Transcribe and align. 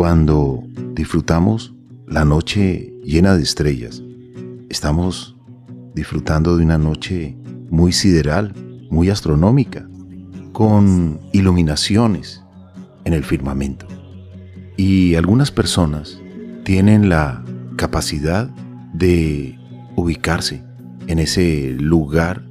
Cuando 0.00 0.64
disfrutamos 0.94 1.74
la 2.06 2.24
noche 2.24 2.90
llena 3.04 3.36
de 3.36 3.42
estrellas, 3.42 4.02
estamos 4.70 5.36
disfrutando 5.94 6.56
de 6.56 6.64
una 6.64 6.78
noche 6.78 7.36
muy 7.68 7.92
sideral, 7.92 8.54
muy 8.88 9.10
astronómica, 9.10 9.86
con 10.52 11.20
iluminaciones 11.34 12.42
en 13.04 13.12
el 13.12 13.24
firmamento. 13.24 13.86
Y 14.78 15.16
algunas 15.16 15.50
personas 15.50 16.18
tienen 16.64 17.10
la 17.10 17.44
capacidad 17.76 18.48
de 18.94 19.58
ubicarse 19.96 20.64
en 21.08 21.18
ese 21.18 21.76
lugar 21.78 22.42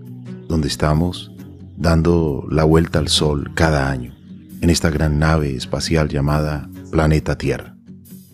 donde 0.48 0.68
estamos 0.68 1.32
dando 1.78 2.46
la 2.52 2.64
vuelta 2.64 3.00
al 3.00 3.08
Sol 3.08 3.50
cada 3.56 3.90
año, 3.90 4.14
en 4.62 4.70
esta 4.70 4.92
gran 4.92 5.18
nave 5.18 5.56
espacial 5.56 6.10
llamada 6.10 6.69
Planeta 6.90 7.38
Tierra. 7.38 7.76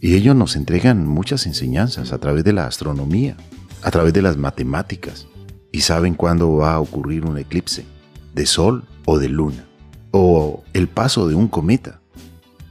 Y 0.02 0.16
ellos 0.16 0.36
nos 0.36 0.56
entregan 0.56 1.08
muchas 1.08 1.46
enseñanzas 1.46 2.14
a 2.14 2.20
través 2.20 2.44
de 2.44 2.54
la 2.54 2.68
astronomía, 2.68 3.36
a 3.82 3.92
través 3.92 4.14
de 4.14 4.22
las 4.22 4.38
matemáticas, 4.38 5.28
y 5.72 5.82
saben 5.82 6.14
cuándo 6.14 6.56
va 6.56 6.74
a 6.74 6.80
ocurrir 6.80 7.26
un 7.26 7.38
eclipse, 7.38 7.86
de 8.34 8.46
Sol 8.46 8.86
o 9.06 9.18
de 9.20 9.30
Luna, 9.30 9.66
o 10.12 10.64
el 10.74 10.88
paso 10.88 11.28
de 11.28 11.36
un 11.36 11.48
cometa. 11.48 12.02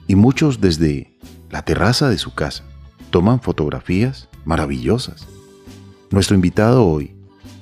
Y 0.06 0.14
muchos 0.14 0.60
desde 0.60 1.18
la 1.50 1.62
terraza 1.62 2.08
de 2.08 2.18
su 2.18 2.34
casa 2.34 2.64
toman 3.10 3.40
fotografías 3.40 4.28
maravillosas. 4.44 5.26
Nuestro 6.10 6.34
invitado 6.34 6.86
hoy 6.86 7.14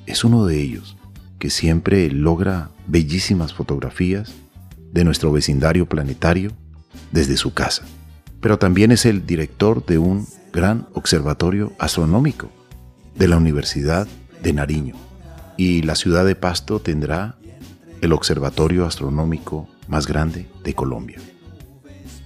es 0.07 0.25
uno 0.25 0.47
de 0.47 0.61
ellos, 0.61 0.97
que 1.39 1.51
siempre 1.51 2.11
logra 2.11 2.71
bellísimas 2.87 3.53
fotografías 3.53 4.33
de 4.93 5.05
nuestro 5.05 5.33
vecindario 5.33 5.89
planetario 5.89 6.53
desde 7.11 7.37
su 7.37 7.53
casa. 7.53 7.85
Pero 8.43 8.59
también 8.59 8.91
es 8.91 9.07
el 9.07 9.25
director 9.25 9.87
de 9.87 9.99
un 9.99 10.27
gran 10.53 10.89
observatorio 10.95 11.73
astronómico 11.79 12.51
de 13.15 13.29
la 13.29 13.37
Universidad 13.37 14.09
de 14.43 14.53
Nariño. 14.53 14.97
Y 15.57 15.83
la 15.83 15.95
ciudad 15.95 16.27
de 16.27 16.35
Pasto 16.35 16.81
tendrá 16.81 17.37
el 18.01 18.13
observatorio 18.13 18.85
astronómico 18.85 19.69
más 19.87 20.09
grande 20.09 20.49
de 20.65 20.75
Colombia. 20.75 21.19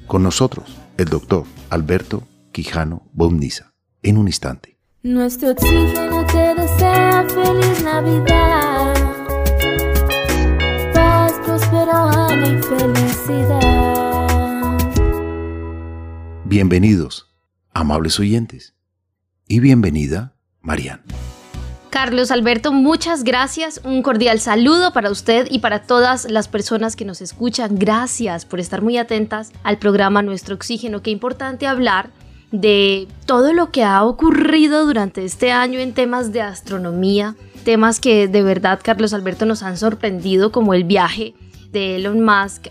Con 0.07 0.23
nosotros, 0.23 0.79
el 0.97 1.07
doctor 1.09 1.45
Alberto 1.69 2.23
Quijano 2.51 3.03
Bomniza. 3.13 3.73
En 4.03 4.17
un 4.17 4.27
instante. 4.27 4.79
Nuestro 5.03 5.51
oxígeno 5.51 6.25
te 6.27 6.55
desea 6.55 7.27
feliz 7.29 7.85
Navidad. 7.85 8.95
Paz, 10.95 11.35
próspero 11.45 12.09
y 12.33 12.63
felicidad. 12.63 13.96
Bienvenidos, 16.49 17.27
amables 17.75 18.21
oyentes. 18.21 18.77
Y 19.49 19.59
bienvenida, 19.59 20.37
Marian. 20.61 21.03
Carlos 21.91 22.31
Alberto, 22.31 22.73
muchas 22.73 23.25
gracias. 23.25 23.81
Un 23.83 24.01
cordial 24.01 24.39
saludo 24.39 24.93
para 24.93 25.11
usted 25.11 25.49
y 25.51 25.59
para 25.59 25.83
todas 25.83 26.31
las 26.31 26.47
personas 26.47 26.95
que 26.95 27.05
nos 27.05 27.21
escuchan. 27.21 27.77
Gracias 27.77 28.45
por 28.45 28.61
estar 28.61 28.81
muy 28.81 28.97
atentas 28.97 29.51
al 29.65 29.79
programa 29.79 30.23
Nuestro 30.23 30.55
Oxígeno. 30.55 31.03
Qué 31.03 31.11
importante 31.11 31.67
hablar 31.67 32.11
de 32.53 33.09
todo 33.27 33.53
lo 33.53 33.73
que 33.73 33.83
ha 33.83 34.05
ocurrido 34.05 34.87
durante 34.87 35.25
este 35.25 35.51
año 35.51 35.81
en 35.81 35.95
temas 35.95 36.33
de 36.33 36.43
astronomía, 36.43 37.35
temas 37.65 37.99
que 37.99 38.29
de 38.29 38.45
verdad 38.45 38.79
Carlos 38.85 39.13
Alberto 39.15 39.47
nos 39.47 39.65
han 39.65 39.77
sorprendido 39.77 40.53
como 40.53 40.75
el 40.75 40.85
viaje 40.85 41.35
de 41.77 41.97
Elon 41.97 42.25
Musk 42.25 42.69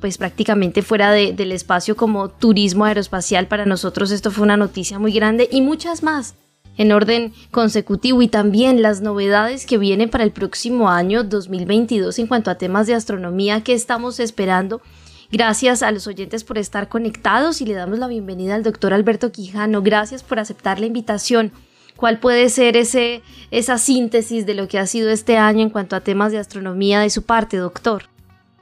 pues 0.00 0.18
prácticamente 0.18 0.82
fuera 0.82 1.12
del 1.12 1.52
espacio 1.52 1.96
como 1.96 2.28
turismo 2.28 2.84
aeroespacial 2.84 3.46
para 3.46 3.64
nosotros 3.64 4.10
esto 4.10 4.32
fue 4.32 4.42
una 4.42 4.56
noticia 4.56 4.98
muy 4.98 5.12
grande 5.12 5.48
y 5.52 5.60
muchas 5.60 6.02
más 6.02 6.34
en 6.76 6.90
orden 6.90 7.32
consecutivo 7.52 8.20
y 8.20 8.26
también 8.26 8.82
las 8.82 9.00
novedades 9.02 9.66
que 9.66 9.78
vienen 9.78 10.10
para 10.10 10.24
el 10.24 10.32
próximo 10.32 10.90
año 10.90 11.22
2022 11.22 12.18
en 12.18 12.26
cuanto 12.26 12.50
a 12.50 12.56
temas 12.56 12.88
de 12.88 12.94
astronomía 12.94 13.62
que 13.62 13.74
estamos 13.74 14.18
esperando 14.18 14.82
Gracias 15.30 15.82
a 15.82 15.90
los 15.90 16.06
oyentes 16.06 16.42
por 16.42 16.56
estar 16.56 16.88
conectados 16.88 17.60
y 17.60 17.66
le 17.66 17.74
damos 17.74 17.98
la 17.98 18.06
bienvenida 18.06 18.54
al 18.54 18.62
doctor 18.62 18.94
Alberto 18.94 19.30
Quijano. 19.30 19.82
Gracias 19.82 20.22
por 20.22 20.38
aceptar 20.38 20.80
la 20.80 20.86
invitación. 20.86 21.52
¿Cuál 21.98 22.20
puede 22.20 22.48
ser 22.48 22.76
ese, 22.76 23.22
esa 23.50 23.76
síntesis 23.76 24.46
de 24.46 24.54
lo 24.54 24.68
que 24.68 24.78
ha 24.78 24.86
sido 24.86 25.10
este 25.10 25.36
año 25.36 25.62
en 25.62 25.70
cuanto 25.70 25.96
a 25.96 26.00
temas 26.00 26.30
de 26.30 26.38
astronomía 26.38 27.00
de 27.00 27.10
su 27.10 27.24
parte, 27.24 27.56
doctor? 27.56 28.04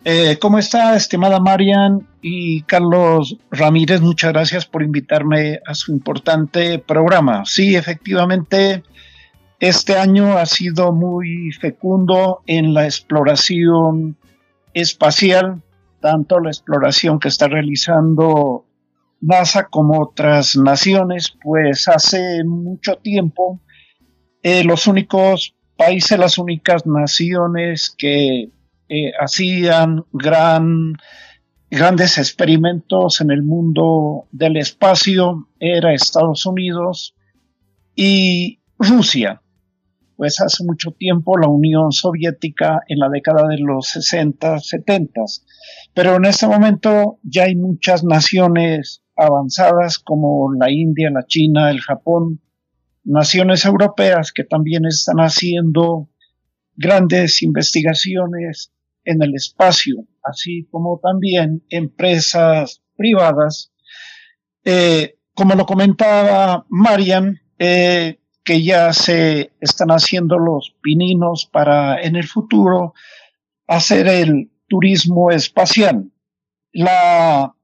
Eh, 0.06 0.38
¿Cómo 0.40 0.58
está, 0.58 0.96
estimada 0.96 1.38
Marian 1.38 2.08
y 2.22 2.62
Carlos 2.62 3.36
Ramírez? 3.50 4.00
Muchas 4.00 4.32
gracias 4.32 4.64
por 4.64 4.82
invitarme 4.82 5.60
a 5.66 5.74
su 5.74 5.92
importante 5.92 6.78
programa. 6.78 7.44
Sí, 7.44 7.76
efectivamente, 7.76 8.82
este 9.60 9.98
año 9.98 10.38
ha 10.38 10.46
sido 10.46 10.92
muy 10.92 11.52
fecundo 11.52 12.40
en 12.46 12.72
la 12.72 12.86
exploración 12.86 14.16
espacial 14.72 15.60
tanto 16.00 16.38
la 16.38 16.50
exploración 16.50 17.18
que 17.18 17.28
está 17.28 17.48
realizando 17.48 18.65
NASA 19.20 19.68
como 19.68 20.00
otras 20.00 20.56
naciones, 20.56 21.34
pues 21.42 21.88
hace 21.88 22.44
mucho 22.44 22.96
tiempo 22.96 23.60
eh, 24.42 24.64
los 24.64 24.86
únicos 24.86 25.54
países, 25.76 26.18
las 26.18 26.38
únicas 26.38 26.86
naciones 26.86 27.94
que 27.96 28.50
eh, 28.88 29.12
hacían 29.20 30.04
gran, 30.12 30.94
grandes 31.70 32.18
experimentos 32.18 33.20
en 33.20 33.30
el 33.30 33.42
mundo 33.42 34.28
del 34.32 34.56
espacio 34.56 35.48
era 35.58 35.92
Estados 35.92 36.46
Unidos 36.46 37.14
y 37.94 38.60
Rusia 38.78 39.40
pues 40.16 40.40
hace 40.40 40.64
mucho 40.64 40.92
tiempo 40.92 41.36
la 41.38 41.48
Unión 41.48 41.92
Soviética 41.92 42.80
en 42.88 42.98
la 42.98 43.08
década 43.08 43.46
de 43.48 43.58
los 43.58 43.88
60, 43.88 44.58
70. 44.60 45.20
Pero 45.94 46.16
en 46.16 46.24
este 46.24 46.46
momento 46.46 47.18
ya 47.22 47.44
hay 47.44 47.54
muchas 47.54 48.02
naciones 48.02 49.02
avanzadas 49.16 49.98
como 49.98 50.52
la 50.52 50.70
India, 50.70 51.10
la 51.10 51.24
China, 51.26 51.70
el 51.70 51.80
Japón, 51.80 52.40
naciones 53.04 53.64
europeas 53.64 54.32
que 54.32 54.44
también 54.44 54.84
están 54.84 55.18
haciendo 55.18 56.08
grandes 56.74 57.42
investigaciones 57.42 58.72
en 59.04 59.22
el 59.22 59.34
espacio, 59.34 60.04
así 60.22 60.66
como 60.70 61.00
también 61.02 61.62
empresas 61.70 62.82
privadas. 62.96 63.72
Eh, 64.64 65.18
como 65.34 65.54
lo 65.54 65.64
comentaba 65.64 66.66
Marian, 66.68 67.40
eh, 67.58 68.18
que 68.42 68.62
ya 68.62 68.92
se 68.92 69.52
están 69.60 69.88
haciendo 69.88 70.38
los 70.38 70.74
pininos 70.82 71.48
para 71.52 72.00
en 72.00 72.16
el 72.16 72.26
futuro 72.26 72.94
hacer 73.66 74.06
el 74.08 74.50
turismo 74.68 75.30
espacial. 75.30 76.10
La 76.72 77.54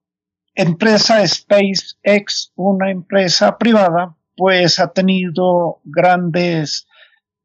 empresa 0.55 1.27
SpaceX, 1.27 2.53
una 2.57 2.91
empresa 2.91 3.57
privada, 3.59 4.17
pues 4.37 4.79
ha 4.79 4.93
tenido 4.93 5.81
grandes 5.85 6.87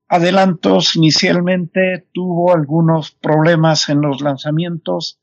adelantos. 0.08 0.96
Inicialmente 0.96 2.08
tuvo 2.14 2.54
algunos 2.54 3.12
problemas 3.12 3.90
en 3.90 4.02
los 4.02 4.22
lanzamientos, 4.22 5.20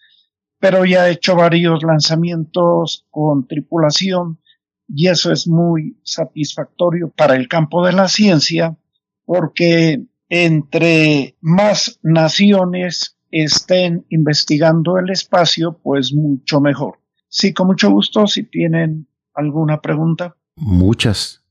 pero 0.59 0.85
ya 0.85 1.03
ha 1.03 1.11
hecho 1.11 1.37
varios 1.37 1.83
lanzamientos 1.83 3.07
con 3.11 3.47
tripulación 3.47 4.41
y 4.89 5.09
eso 5.09 5.33
es 5.33 5.49
muy 5.49 5.99
satisfactorio 6.03 7.11
para 7.11 7.37
el 7.37 7.49
campo 7.49 7.85
de 7.87 7.93
la 7.93 8.09
ciencia 8.09 8.77
porque 9.25 10.05
entre 10.29 11.37
más 11.41 11.99
naciones 12.03 13.17
estén 13.31 14.05
investigando 14.11 14.99
el 14.99 15.11
espacio, 15.11 15.79
pues 15.83 16.13
mucho 16.13 16.61
mejor. 16.61 17.04
Sí, 17.37 17.53
con 17.53 17.67
mucho 17.67 17.91
gusto, 17.91 18.29
si 18.29 18.45
tienen 18.45 19.09
alguna 19.35 19.81
pregunta. 19.81 20.37
Muchas, 20.55 21.45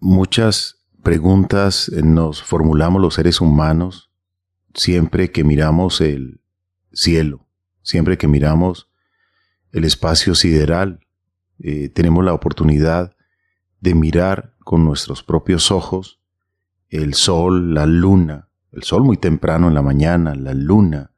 muchas 0.00 0.84
preguntas 1.04 1.92
nos 2.02 2.42
formulamos 2.42 3.00
los 3.00 3.14
seres 3.14 3.40
humanos 3.40 4.10
siempre 4.74 5.30
que 5.30 5.44
miramos 5.44 6.00
el 6.00 6.40
cielo, 6.92 7.46
siempre 7.82 8.18
que 8.18 8.26
miramos 8.26 8.90
el 9.70 9.84
espacio 9.84 10.34
sideral, 10.34 11.06
eh, 11.60 11.88
tenemos 11.88 12.24
la 12.24 12.34
oportunidad 12.34 13.14
de 13.80 13.94
mirar 13.94 14.56
con 14.64 14.84
nuestros 14.84 15.22
propios 15.22 15.70
ojos 15.70 16.18
el 16.88 17.14
sol, 17.14 17.74
la 17.74 17.86
luna, 17.86 18.48
el 18.72 18.82
sol 18.82 19.04
muy 19.04 19.16
temprano 19.16 19.68
en 19.68 19.74
la 19.74 19.82
mañana, 19.82 20.34
la 20.34 20.52
luna 20.52 21.12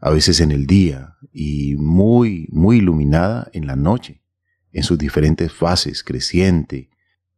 a 0.00 0.10
veces 0.10 0.40
en 0.40 0.52
el 0.52 0.66
día 0.66 1.16
y 1.32 1.76
muy, 1.76 2.48
muy 2.50 2.78
iluminada 2.78 3.50
en 3.52 3.66
la 3.66 3.76
noche, 3.76 4.22
en 4.72 4.82
sus 4.82 4.98
diferentes 4.98 5.52
fases, 5.52 6.04
creciente, 6.04 6.90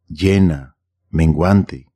llena, 0.07 0.77
menguante, 1.09 1.91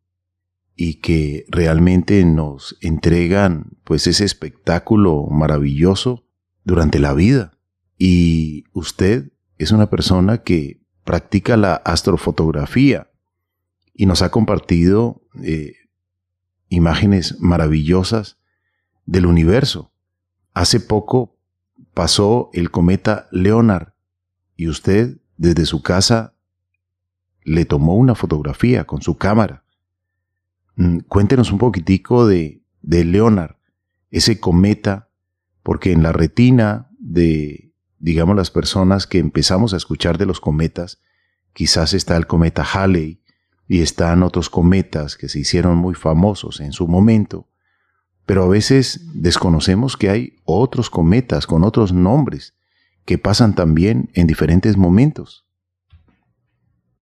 y 0.76 0.96
que 0.96 1.46
realmente 1.48 2.24
nos 2.26 2.78
entregan 2.82 3.78
pues 3.84 4.08
ese 4.08 4.26
espectáculo 4.26 5.26
maravilloso 5.28 6.28
durante 6.64 7.00
la 7.00 7.14
vida. 7.14 7.58
Y 7.98 8.66
usted 8.74 9.32
es 9.58 9.72
una 9.72 9.90
persona 9.90 10.40
que 10.40 10.82
practica 11.06 11.56
la 11.56 11.76
astrofotografía 11.76 13.10
y 13.94 14.06
nos 14.06 14.22
ha 14.22 14.32
compartido 14.32 15.22
eh, 15.42 15.76
imágenes 16.68 17.40
maravillosas 17.40 18.38
del 19.06 19.28
universo. 19.28 19.94
Hace 20.56 20.80
poco 20.80 21.36
pasó 21.94 22.50
el 22.54 22.72
cometa 22.72 23.28
Leonard 23.30 23.90
y 24.56 24.70
usted 24.70 25.18
desde 25.36 25.66
su 25.66 25.82
casa 25.82 26.34
le 27.44 27.66
tomó 27.66 27.96
una 27.96 28.16
fotografía 28.16 28.86
con 28.86 29.02
su 29.02 29.18
cámara. 29.18 29.66
Mm, 30.78 31.00
cuéntenos 31.10 31.52
un 31.52 31.58
poquitico 31.58 32.26
de, 32.26 32.64
de 32.82 33.04
Leonard, 33.04 33.58
ese 34.12 34.40
cometa, 34.40 35.10
porque 35.62 35.92
en 35.92 36.04
la 36.04 36.14
retina 36.14 36.90
de, 37.00 37.74
digamos, 38.00 38.38
las 38.38 38.50
personas 38.50 39.08
que 39.08 39.20
empezamos 39.20 39.74
a 39.74 39.78
escuchar 39.78 40.18
de 40.18 40.26
los 40.26 40.40
cometas, 40.40 41.02
quizás 41.52 41.94
está 41.94 42.16
el 42.16 42.28
cometa 42.28 42.64
Halley 42.64 43.22
y 43.68 43.82
están 43.82 44.24
otros 44.24 44.50
cometas 44.50 45.18
que 45.18 45.28
se 45.28 45.40
hicieron 45.40 45.76
muy 45.76 45.96
famosos 45.96 46.62
en 46.62 46.72
su 46.72 46.88
momento, 46.88 47.50
pero 48.26 48.44
a 48.44 48.48
veces 48.48 49.02
desconocemos 49.14 49.98
que 49.98 50.10
hay 50.10 50.34
otros 50.46 50.90
cometas 50.90 51.48
con 51.48 51.64
otros 51.64 51.94
nombres 51.94 52.54
que 53.06 53.18
pasan 53.18 53.54
también 53.54 54.10
en 54.14 54.28
diferentes 54.28 54.78
momentos. 54.78 55.46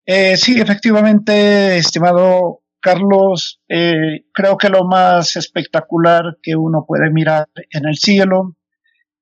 Eh, 0.06 0.36
sí, 0.38 0.60
efectivamente, 0.60 1.77
estimado 1.77 2.63
Carlos, 2.80 3.62
eh, 3.69 4.25
creo 4.33 4.57
que 4.57 4.69
lo 4.69 4.86
más 4.86 5.38
espectacular 5.38 6.38
que 6.42 6.56
uno 6.56 6.83
puede 6.86 7.10
mirar 7.12 7.48
en 7.71 7.88
el 7.88 7.95
cielo 7.95 8.57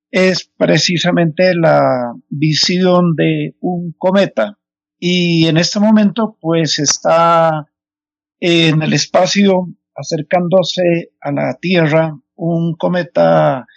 es 0.09 0.49
precisamente 0.57 1.53
la 1.53 2.13
visión 2.29 3.15
de 3.15 3.55
un 3.59 3.93
cometa. 3.97 4.57
Y 4.97 5.47
en 5.47 5.57
este 5.57 5.79
momento, 5.79 6.37
pues 6.41 6.79
está 6.79 7.67
en 8.39 8.81
el 8.81 8.93
espacio 8.93 9.67
acercándose 9.95 11.11
a 11.21 11.31
la 11.31 11.55
Tierra 11.59 12.17
un 12.35 12.75
cometa, 12.75 13.67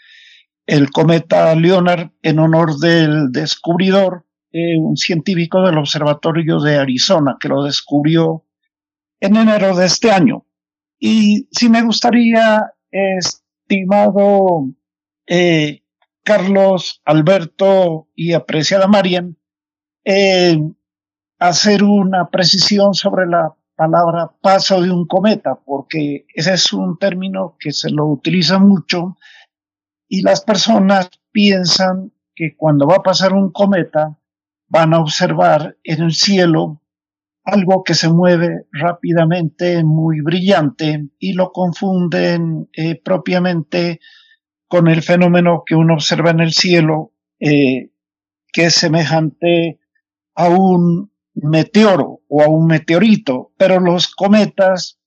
el 0.66 0.90
cometa 0.90 1.55
Leonard, 1.55 2.11
en 2.22 2.38
honor 2.38 2.78
del 2.78 3.31
descubridor, 3.31 4.25
eh, 4.52 4.78
un 4.78 4.96
científico 4.96 5.62
del 5.62 5.78
Observatorio 5.78 6.61
de 6.61 6.76
Arizona, 6.78 7.37
que 7.38 7.49
lo 7.49 7.62
descubrió 7.64 8.44
en 9.20 9.37
enero 9.37 9.76
de 9.76 9.87
este 9.87 10.11
año. 10.11 10.46
Y 10.99 11.49
si 11.50 11.69
me 11.69 11.82
gustaría, 11.82 12.72
estimado 12.90 14.70
eh, 15.26 15.82
Carlos, 16.22 17.02
Alberto 17.05 18.08
y 18.14 18.32
apreciada 18.32 18.87
Marian, 18.87 19.37
eh, 20.05 20.58
hacer 21.38 21.82
una 21.82 22.31
precisión 22.31 22.94
sobre 22.94 23.26
la 23.26 23.55
palabra 23.76 24.32
paso 24.41 24.81
de 24.81 24.91
un 24.91 25.06
cometa, 25.06 25.56
porque 25.65 26.26
ese 26.35 26.55
es 26.55 26.73
un 26.73 26.99
término 26.99 27.56
que 27.59 27.73
se 27.73 27.91
lo 27.91 28.06
utiliza 28.06 28.59
mucho 28.59 29.17
y 30.09 30.23
las 30.23 30.43
personas 30.43 31.11
piensan 31.32 32.12
que 32.35 32.56
cuando 32.56 32.87
va 32.87 32.97
a 32.97 33.03
pasar 33.03 33.32
un 33.32 33.50
cometa 33.53 34.19
van 34.69 34.94
a 34.94 35.00
observar 35.00 35.76
en 35.82 36.03
el 36.03 36.12
cielo 36.12 36.82
algo 37.44 37.85
que 37.85 37.94
se 37.94 38.09
mueve 38.09 38.67
rápidamente, 38.73 39.85
muy 39.85 40.21
brillante, 40.21 41.09
y 41.19 41.35
lo 41.35 41.53
confunden 41.53 42.71
eh, 42.73 43.00
propiamente 43.03 44.00
con 44.67 44.88
el 44.88 45.03
fenómeno 45.03 45.62
que 45.67 45.75
uno 45.75 45.94
observa 45.94 46.31
en 46.31 46.41
el 46.41 46.53
cielo, 46.53 47.12
eh, 47.38 47.91
que 48.50 48.65
es 48.67 48.75
semejante 48.75 49.79
a 50.35 50.49
un 50.49 51.12
meteoro 51.35 52.21
o 52.36 52.42
a 52.42 52.48
un 52.48 52.66
meteorito, 52.66 53.52
pero 53.56 53.78
los 53.78 54.12
cometas 54.12 54.98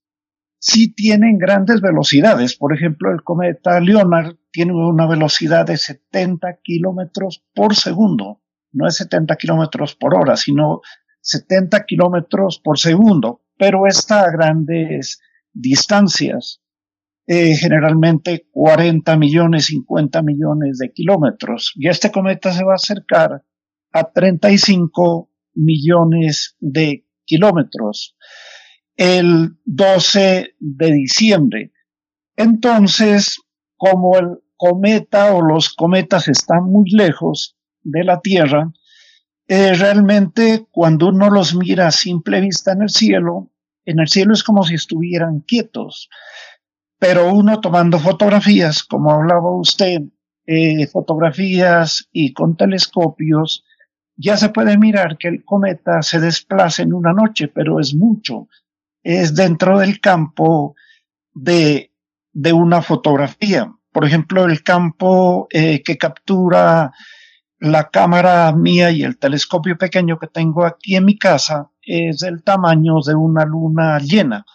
sí 0.60 0.94
tienen 0.94 1.38
grandes 1.38 1.82
velocidades. 1.82 2.56
Por 2.56 2.74
ejemplo, 2.74 3.12
el 3.12 3.22
cometa 3.22 3.82
Leonard 3.82 4.38
tiene 4.50 4.72
una 4.72 5.08
velocidad 5.08 5.66
de 5.66 5.76
70 5.76 6.60
kilómetros 6.64 7.44
por 7.54 7.76
segundo. 7.76 8.42
No 8.72 8.88
es 8.88 8.96
70 8.96 9.36
kilómetros 9.36 9.94
por 9.96 10.16
hora, 10.16 10.38
sino 10.38 10.80
70 11.20 11.84
kilómetros 11.84 12.62
por 12.64 12.80
segundo. 12.80 13.42
Pero 13.58 13.88
está 13.88 14.22
a 14.22 14.32
grandes 14.32 15.20
distancias, 15.52 16.62
eh, 17.26 17.58
generalmente 17.58 18.48
40 18.54 19.18
millones, 19.18 19.66
50 19.66 20.22
millones 20.22 20.78
de 20.78 20.94
kilómetros. 20.94 21.74
Y 21.76 21.90
este 21.90 22.10
cometa 22.10 22.54
se 22.54 22.64
va 22.64 22.72
a 22.72 22.76
acercar 22.76 23.44
a 23.92 24.12
35 24.14 25.30
millones 25.56 26.56
de 26.62 27.07
kilómetros 27.28 28.16
el 28.96 29.58
12 29.66 30.56
de 30.60 30.92
diciembre. 30.92 31.72
Entonces, 32.36 33.40
como 33.78 34.18
el 34.18 34.40
cometa 34.58 35.36
o 35.36 35.42
los 35.42 35.74
cometas 35.74 36.28
están 36.28 36.64
muy 36.64 36.90
lejos 36.90 37.56
de 37.84 38.04
la 38.04 38.20
Tierra, 38.22 38.72
eh, 39.48 39.76
realmente 39.76 40.66
cuando 40.72 41.08
uno 41.10 41.30
los 41.30 41.56
mira 41.56 41.88
a 41.88 41.92
simple 41.92 42.42
vista 42.42 42.74
en 42.74 42.82
el 42.82 42.90
cielo, 42.90 43.52
en 43.86 44.00
el 44.00 44.08
cielo 44.08 44.34
es 44.34 44.44
como 44.44 44.64
si 44.64 44.74
estuvieran 44.74 45.42
quietos, 45.42 46.10
pero 47.00 47.32
uno 47.34 47.62
tomando 47.62 48.00
fotografías, 48.00 48.84
como 48.84 49.12
hablaba 49.12 49.56
usted, 49.56 50.02
eh, 50.46 50.88
fotografías 50.88 52.10
y 52.12 52.34
con 52.34 52.58
telescopios, 52.58 53.64
ya 54.18 54.36
se 54.36 54.50
puede 54.50 54.78
mirar 54.78 55.18
que 55.18 55.28
el 55.28 55.46
cometa 55.46 56.02
se 56.02 56.20
desplaza 56.20 56.82
en 56.82 56.94
una 56.94 57.14
noche, 57.14 57.48
pero 57.48 57.80
es 57.80 57.94
mucho. 57.94 58.48
Es 59.04 59.36
dentro 59.36 59.80
del 59.80 60.02
campo 60.02 60.76
de, 61.34 61.92
de 62.34 62.52
una 62.52 62.82
fotografía. 62.82 63.72
Por 63.92 64.06
ejemplo, 64.06 64.46
el 64.46 64.64
campo 64.64 65.48
eh, 65.52 65.84
que 65.84 65.98
captura 65.98 66.92
la 67.60 67.90
cámara 67.90 68.52
mía 68.54 68.92
y 68.92 69.04
el 69.04 69.18
telescopio 69.18 69.78
pequeño 69.78 70.20
que 70.20 70.28
tengo 70.28 70.66
aquí 70.66 70.96
en 70.96 71.06
mi 71.06 71.18
casa 71.18 71.70
es 71.82 72.20
del 72.20 72.44
tamaño 72.44 72.96
de 73.06 73.16
una 73.16 73.46
luna 73.46 74.00
llena. 74.00 74.46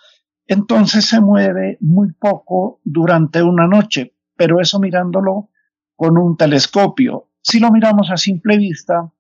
Entonces 0.47 1.06
se 1.06 1.20
mueve 1.20 1.79
muy 1.81 2.12
poco 2.12 2.81
durante 2.85 3.43
una 3.43 3.67
noche, 3.67 4.14
pero 4.37 4.61
eso 4.61 4.79
mirándolo 4.79 5.50
con 5.97 6.19
un 6.19 6.37
telescopio. 6.37 7.29
Si 7.41 7.59
lo 7.59 7.70
miramos 7.70 8.11
a 8.11 8.17
simple 8.17 8.59
vista, 8.59 9.11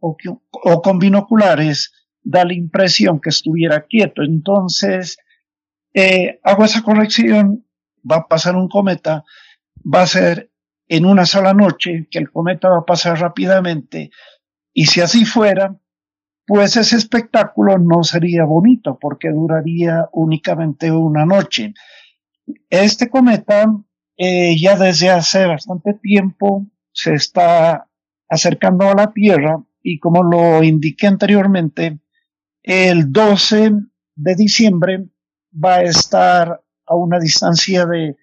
o, 0.00 0.82
con 0.82 0.98
binoculares 0.98 1.92
da 2.22 2.44
la 2.44 2.54
impresión 2.54 3.20
que 3.20 3.30
estuviera 3.30 3.86
quieto. 3.86 4.22
Entonces, 4.22 5.18
eh, 5.94 6.40
hago 6.42 6.64
esa 6.64 6.82
corrección, 6.82 7.66
va 8.10 8.16
a 8.16 8.28
pasar 8.28 8.56
un 8.56 8.68
cometa, 8.68 9.24
va 9.82 10.02
a 10.02 10.06
ser 10.06 10.50
en 10.88 11.06
una 11.06 11.24
sola 11.24 11.54
noche, 11.54 12.08
que 12.10 12.18
el 12.18 12.30
cometa 12.30 12.68
va 12.68 12.78
a 12.78 12.84
pasar 12.84 13.20
rápidamente, 13.20 14.10
y 14.72 14.86
si 14.86 15.00
así 15.00 15.24
fuera, 15.24 15.76
pues 16.46 16.76
ese 16.76 16.96
espectáculo 16.96 17.78
no 17.78 18.02
sería 18.02 18.44
bonito 18.44 18.98
porque 19.00 19.30
duraría 19.30 20.08
únicamente 20.12 20.90
una 20.90 21.24
noche. 21.24 21.74
Este 22.68 23.08
cometa 23.08 23.66
eh, 24.16 24.56
ya 24.58 24.76
desde 24.76 25.10
hace 25.10 25.46
bastante 25.46 25.94
tiempo 25.94 26.66
se 26.92 27.14
está 27.14 27.88
acercando 28.28 28.88
a 28.88 28.94
la 28.94 29.12
Tierra 29.12 29.62
y 29.82 29.98
como 29.98 30.22
lo 30.22 30.62
indiqué 30.62 31.06
anteriormente, 31.06 32.00
el 32.62 33.12
12 33.12 33.72
de 34.14 34.34
diciembre 34.34 35.08
va 35.52 35.76
a 35.76 35.82
estar 35.82 36.62
a 36.86 36.94
una 36.94 37.18
distancia 37.18 37.86
de 37.86 38.16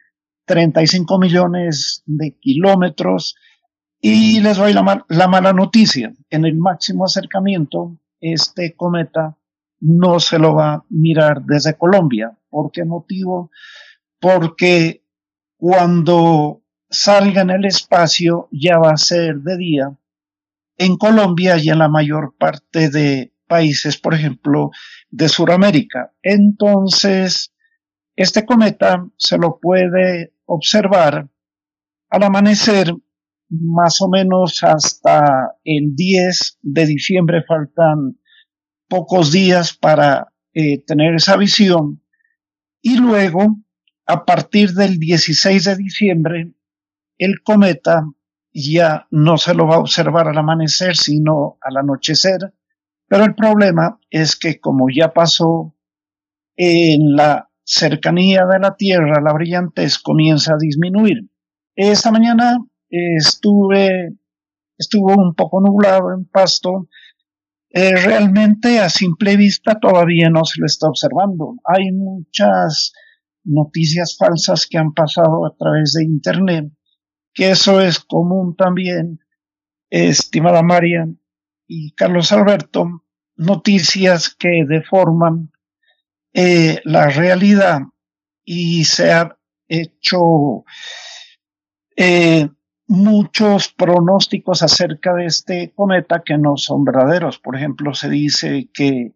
35 0.45 1.19
millones 1.19 2.03
de 2.05 2.37
kilómetros 2.39 3.35
y 3.99 4.39
les 4.41 4.57
doy 4.57 4.73
la, 4.73 5.05
la 5.09 5.27
mala 5.27 5.53
noticia. 5.53 6.13
En 6.29 6.45
el 6.45 6.55
máximo 6.55 7.05
acercamiento, 7.05 7.97
este 8.19 8.75
cometa 8.75 9.37
no 9.79 10.19
se 10.19 10.39
lo 10.39 10.53
va 10.53 10.73
a 10.73 10.85
mirar 10.89 11.43
desde 11.43 11.77
Colombia. 11.77 12.37
¿Por 12.49 12.71
qué 12.71 12.85
motivo? 12.85 13.51
Porque 14.19 15.03
cuando 15.57 16.61
salga 16.89 17.41
en 17.41 17.49
el 17.49 17.65
espacio 17.65 18.47
ya 18.51 18.77
va 18.77 18.91
a 18.91 18.97
ser 18.97 19.37
de 19.37 19.57
día 19.57 19.97
en 20.77 20.97
Colombia 20.97 21.57
y 21.57 21.69
en 21.69 21.79
la 21.79 21.89
mayor 21.89 22.35
parte 22.37 22.89
de 22.89 23.33
países, 23.47 23.97
por 23.97 24.13
ejemplo, 24.13 24.71
de 25.09 25.29
Sudamérica. 25.29 26.13
Entonces, 26.21 27.53
este 28.15 28.45
cometa 28.45 29.07
se 29.17 29.37
lo 29.37 29.59
puede 29.59 30.33
observar 30.45 31.29
al 32.09 32.23
amanecer 32.23 32.93
más 33.49 34.01
o 34.01 34.09
menos 34.09 34.63
hasta 34.63 35.55
el 35.63 35.95
10 35.95 36.59
de 36.61 36.85
diciembre. 36.85 37.43
Faltan 37.47 38.19
pocos 38.87 39.31
días 39.31 39.75
para 39.75 40.33
eh, 40.53 40.83
tener 40.83 41.15
esa 41.15 41.37
visión. 41.37 42.03
Y 42.81 42.97
luego, 42.97 43.57
a 44.05 44.25
partir 44.25 44.71
del 44.71 44.99
16 44.99 45.63
de 45.63 45.75
diciembre, 45.75 46.53
el 47.17 47.41
cometa 47.43 48.03
ya 48.57 49.07
no 49.11 49.37
se 49.37 49.53
lo 49.53 49.67
va 49.67 49.75
a 49.75 49.79
observar 49.79 50.27
al 50.27 50.37
amanecer, 50.37 50.95
sino 50.95 51.57
al 51.61 51.77
anochecer, 51.77 52.53
Pero 53.07 53.23
el 53.23 53.35
problema 53.35 53.99
es 54.09 54.35
que 54.35 54.59
como 54.59 54.87
ya 54.93 55.13
pasó 55.13 55.75
en 56.57 57.15
la 57.15 57.49
cercanía 57.63 58.45
de 58.51 58.59
la 58.59 58.75
Tierra, 58.75 59.21
la 59.23 59.33
brillantez 59.33 59.99
comienza 59.99 60.53
a 60.53 60.57
disminuir. 60.59 61.29
Esta 61.75 62.11
mañana 62.11 62.57
estuve, 62.89 64.17
estuvo 64.77 65.13
un 65.13 65.35
poco 65.35 65.61
nublado 65.61 66.13
en 66.13 66.25
Pasto. 66.25 66.89
Eh, 67.69 67.95
realmente 67.95 68.79
a 68.79 68.89
simple 68.89 69.37
vista 69.37 69.79
todavía 69.79 70.29
no 70.29 70.43
se 70.45 70.59
le 70.59 70.65
está 70.65 70.87
observando. 70.87 71.55
Hay 71.63 71.91
muchas 71.91 72.91
noticias 73.43 74.17
falsas 74.17 74.67
que 74.67 74.79
han 74.79 74.93
pasado 74.93 75.45
a 75.45 75.55
través 75.57 75.93
de 75.93 76.03
Internet, 76.03 76.71
que 77.37 77.51
eso 77.51 77.79
es 77.79 77.99
común 77.99 78.55
también, 78.55 79.19
estimada 79.91 80.63
Marian 80.63 81.19
y 81.67 81.91
Carlos 81.91 82.31
Alberto, 82.31 83.03
noticias 83.35 84.33
que 84.33 84.65
deforman 84.67 85.51
eh, 86.33 86.81
la 86.83 87.09
realidad 87.09 87.81
y 88.43 88.85
se 88.85 89.13
han 89.13 89.35
hecho 89.67 90.65
eh, 91.95 92.49
muchos 92.87 93.67
pronósticos 93.67 94.63
acerca 94.63 95.13
de 95.13 95.25
este 95.25 95.73
cometa 95.75 96.23
que 96.25 96.39
no 96.39 96.57
son 96.57 96.85
verdaderos. 96.85 97.37
Por 97.37 97.55
ejemplo, 97.55 97.93
se 97.93 98.09
dice 98.09 98.67
que 98.73 99.13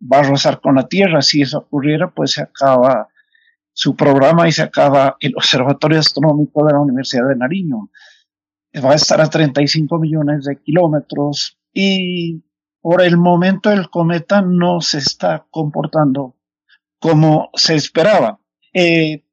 va 0.00 0.20
a 0.20 0.22
rozar 0.22 0.62
con 0.62 0.76
la 0.76 0.88
Tierra. 0.88 1.20
Si 1.20 1.42
eso 1.42 1.58
ocurriera, 1.58 2.10
pues 2.10 2.32
se 2.32 2.42
acaba 2.42 3.08
su 3.72 3.96
programa 3.96 4.48
y 4.48 4.52
se 4.52 4.62
acaba 4.62 5.16
el 5.20 5.34
Observatorio 5.36 5.98
Astronómico 5.98 6.64
de 6.66 6.72
la 6.72 6.80
Universidad 6.80 7.28
de 7.28 7.36
Nariño. 7.36 7.90
Va 8.84 8.92
a 8.92 8.96
estar 8.96 9.20
a 9.20 9.28
35 9.28 9.98
millones 9.98 10.44
de 10.44 10.60
kilómetros 10.60 11.58
y 11.72 12.42
por 12.80 13.02
el 13.02 13.16
momento 13.16 13.70
el 13.70 13.90
cometa 13.90 14.42
no 14.42 14.80
se 14.80 14.98
está 14.98 15.46
comportando 15.50 16.36
como 16.98 17.50
se 17.54 17.74
esperaba. 17.74 18.40
Eh, 18.72 19.24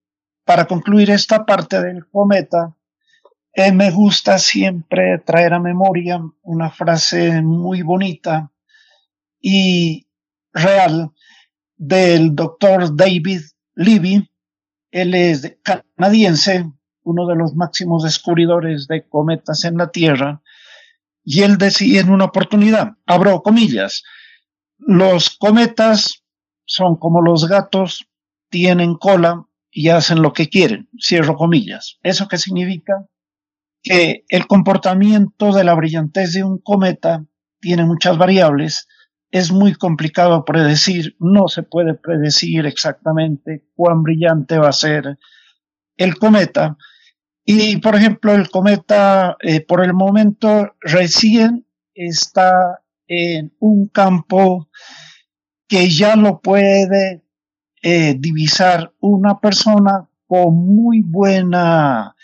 para 0.44 0.66
concluir 0.66 1.12
esta 1.12 1.46
parte 1.46 1.82
del 1.82 2.08
cometa, 2.08 2.76
eh, 3.54 3.72
me 3.72 3.92
gusta 3.92 4.40
siempre 4.40 5.20
traer 5.20 5.54
a 5.54 5.60
memoria 5.60 6.22
una 6.44 6.70
frase 6.70 7.42
muy 7.42 7.82
bonita 7.82 8.52
y 9.42 10.08
real 10.54 11.12
del 11.76 12.36
doctor 12.36 12.96
David 12.96 13.42
Levy. 13.78 14.30
Él 14.92 15.14
es 15.14 15.58
canadiense, 15.64 16.66
uno 17.04 17.28
de 17.28 17.36
los 17.36 17.56
máximos 17.56 18.04
descubridores 18.04 18.88
de 18.88 19.08
cometas 19.08 19.64
en 19.64 19.78
la 19.78 19.92
Tierra, 19.92 20.42
y 21.24 21.44
él 21.44 21.58
decía 21.58 22.02
en 22.02 22.10
una 22.10 22.26
oportunidad, 22.26 22.94
abro 23.06 23.44
comillas, 23.44 24.04
los 24.78 25.30
cometas 25.38 26.24
son 26.66 26.96
como 26.96 27.22
los 27.22 27.48
gatos, 27.48 28.08
tienen 28.50 28.96
cola 28.96 29.46
y 29.70 29.90
hacen 29.90 30.22
lo 30.22 30.34
que 30.34 30.48
quieren, 30.48 30.90
cierro 31.00 31.36
comillas. 31.36 31.98
¿Eso 32.02 32.28
qué 32.28 32.38
significa? 32.38 33.06
Que 33.84 34.24
el 34.30 34.48
comportamiento 34.48 35.52
de 35.52 35.64
la 35.64 35.76
brillantez 35.76 36.34
de 36.34 36.44
un 36.44 36.60
cometa 36.60 37.26
tiene 37.60 37.86
muchas 37.86 38.18
variables, 38.18 38.88
es 39.32 39.52
muy 39.52 39.76
complicado 39.76 40.46
predecir, 40.46 41.16
no 41.20 41.48
se 41.48 41.64
puede 41.64 41.94
predecir 41.94 42.66
exactamente 42.66 43.66
cuán 43.76 44.04
brillante 44.04 44.58
va 44.58 44.70
a 44.70 44.74
ser 44.74 45.18
el 45.98 46.18
cometa, 46.18 46.78
y, 47.50 47.78
por 47.78 47.96
ejemplo, 47.96 48.34
el 48.34 48.50
cometa 48.50 49.38
eh, 49.40 49.62
por 49.62 49.82
el 49.82 49.94
momento 49.94 50.76
recién 50.82 51.66
está 51.94 52.84
en 53.08 53.56
un 53.60 53.88
campo 53.88 54.68
que 55.70 55.90
ya 55.90 56.18
lo 56.18 56.42
puede 56.42 57.24
eh, 57.82 58.16
divisar 58.20 58.92
una 59.00 59.40
persona 59.40 60.10
con 60.28 60.56
muy 60.56 61.02
buena 61.02 62.18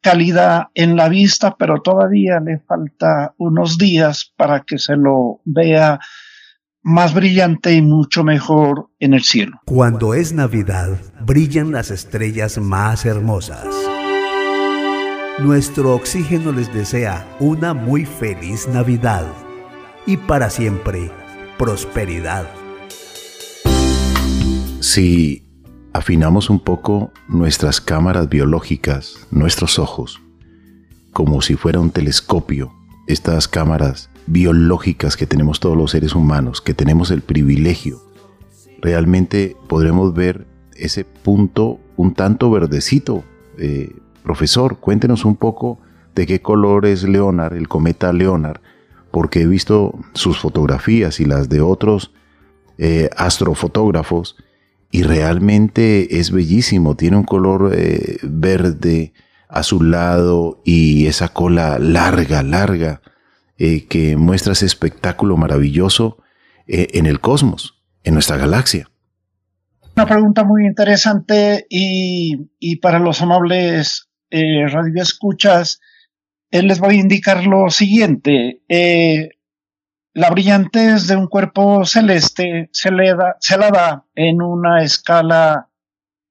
calidad 0.00 0.64
en 0.74 0.96
la 0.96 1.08
vista, 1.08 1.54
pero 1.56 1.80
todavía 1.80 2.40
le 2.40 2.58
falta 2.58 3.32
unos 3.38 3.78
días 3.78 4.32
para 4.36 4.64
que 4.64 4.78
se 4.78 4.96
lo 4.96 5.40
vea 5.44 6.00
más 6.84 7.14
brillante 7.14 7.72
y 7.72 7.80
mucho 7.80 8.24
mejor 8.24 8.90
en 9.00 9.14
el 9.14 9.24
cielo. 9.24 9.58
Cuando 9.64 10.12
es 10.12 10.34
Navidad, 10.34 11.00
brillan 11.24 11.72
las 11.72 11.90
estrellas 11.90 12.58
más 12.58 13.06
hermosas. 13.06 13.74
Nuestro 15.38 15.94
oxígeno 15.94 16.52
les 16.52 16.72
desea 16.72 17.26
una 17.40 17.72
muy 17.72 18.04
feliz 18.04 18.68
Navidad 18.68 19.24
y 20.06 20.18
para 20.18 20.50
siempre 20.50 21.10
prosperidad. 21.56 22.46
Si 24.80 25.48
afinamos 25.94 26.50
un 26.50 26.60
poco 26.60 27.12
nuestras 27.28 27.80
cámaras 27.80 28.28
biológicas, 28.28 29.26
nuestros 29.30 29.78
ojos, 29.78 30.20
como 31.14 31.40
si 31.40 31.56
fuera 31.56 31.80
un 31.80 31.90
telescopio, 31.90 32.74
estas 33.06 33.48
cámaras 33.48 34.10
biológicas 34.26 35.16
que 35.16 35.26
tenemos 35.26 35.60
todos 35.60 35.76
los 35.76 35.90
seres 35.90 36.14
humanos, 36.14 36.60
que 36.60 36.74
tenemos 36.74 37.10
el 37.10 37.22
privilegio, 37.22 38.02
realmente 38.80 39.56
podremos 39.68 40.14
ver 40.14 40.46
ese 40.76 41.04
punto 41.04 41.80
un 41.96 42.14
tanto 42.14 42.50
verdecito, 42.50 43.24
eh, 43.58 43.94
Profesor, 44.24 44.78
cuéntenos 44.78 45.26
un 45.26 45.36
poco 45.36 45.78
de 46.14 46.26
qué 46.26 46.40
color 46.40 46.86
es 46.86 47.02
Leonard, 47.02 47.54
el 47.54 47.68
cometa 47.68 48.10
Leonard, 48.12 48.60
porque 49.10 49.42
he 49.42 49.46
visto 49.46 49.98
sus 50.14 50.38
fotografías 50.38 51.20
y 51.20 51.26
las 51.26 51.50
de 51.50 51.60
otros 51.60 52.12
eh, 52.78 53.10
astrofotógrafos 53.16 54.36
y 54.90 55.02
realmente 55.02 56.18
es 56.18 56.30
bellísimo, 56.30 56.96
tiene 56.96 57.18
un 57.18 57.24
color 57.24 57.72
eh, 57.74 58.18
verde 58.22 59.12
azulado 59.48 60.62
y 60.64 61.06
esa 61.06 61.28
cola 61.28 61.78
larga, 61.78 62.42
larga, 62.42 63.02
eh, 63.58 63.86
que 63.86 64.16
muestra 64.16 64.52
ese 64.52 64.66
espectáculo 64.66 65.36
maravilloso 65.36 66.18
en 66.66 67.04
el 67.04 67.20
cosmos, 67.20 67.84
en 68.04 68.14
nuestra 68.14 68.38
galaxia. 68.38 68.90
Una 69.96 70.06
pregunta 70.06 70.44
muy 70.44 70.66
interesante 70.66 71.66
y, 71.68 72.50
y 72.58 72.76
para 72.76 72.98
los 72.98 73.20
amables 73.20 74.08
eh, 74.36 74.66
radio 74.66 75.00
escuchas, 75.00 75.80
eh, 76.50 76.62
les 76.62 76.80
voy 76.80 76.96
a 76.96 77.00
indicar 77.00 77.46
lo 77.46 77.70
siguiente. 77.70 78.62
Eh, 78.68 79.28
la 80.12 80.30
brillantez 80.30 81.06
de 81.06 81.14
un 81.14 81.28
cuerpo 81.28 81.84
celeste 81.84 82.68
se, 82.72 82.90
le 82.90 83.14
da, 83.14 83.36
se 83.38 83.56
la 83.56 83.70
da 83.70 84.06
en 84.16 84.42
una 84.42 84.82
escala 84.82 85.70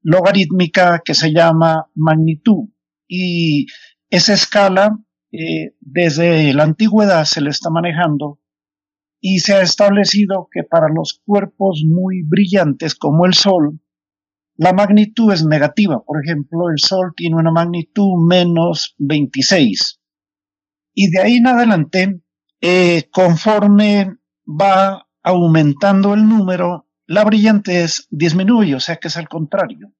logarítmica 0.01 1.01
que 1.05 1.13
se 1.13 1.31
llama 1.31 1.89
magnitud. 1.95 2.67
Y 3.07 3.67
esa 4.09 4.33
escala, 4.33 4.97
desde 5.79 6.53
la 6.53 6.63
antigüedad 6.63 7.25
se 7.25 7.41
le 7.41 7.49
está 7.49 7.69
manejando 7.71 8.39
y 9.19 9.39
se 9.39 9.55
ha 9.55 9.61
establecido 9.61 10.47
que 10.51 10.63
para 10.63 10.89
los 10.89 11.21
cuerpos 11.25 11.83
muy 11.87 12.23
brillantes 12.23 12.93
como 12.93 13.25
el 13.25 13.33
Sol, 13.33 13.79
la 14.55 14.73
magnitud 14.73 15.33
es 15.33 15.45
negativa. 15.45 16.03
Por 16.03 16.23
ejemplo, 16.23 16.69
el 16.69 16.77
Sol 16.77 17.13
tiene 17.15 17.37
una 17.37 17.51
magnitud 17.51 18.23
menos 18.27 18.95
26. 18.99 20.01
Y 20.93 21.09
de 21.09 21.21
ahí 21.21 21.37
en 21.37 21.47
adelante, 21.47 22.21
eh, 22.61 23.09
conforme 23.11 24.17
va 24.45 25.07
aumentando 25.23 26.13
el 26.13 26.27
número, 26.27 26.87
la 27.07 27.23
brillantez 27.23 28.07
disminuye, 28.11 28.75
o 28.75 28.79
sea 28.79 28.97
que 28.97 29.07
es 29.07 29.17
al 29.17 29.27
contrario. 29.27 29.93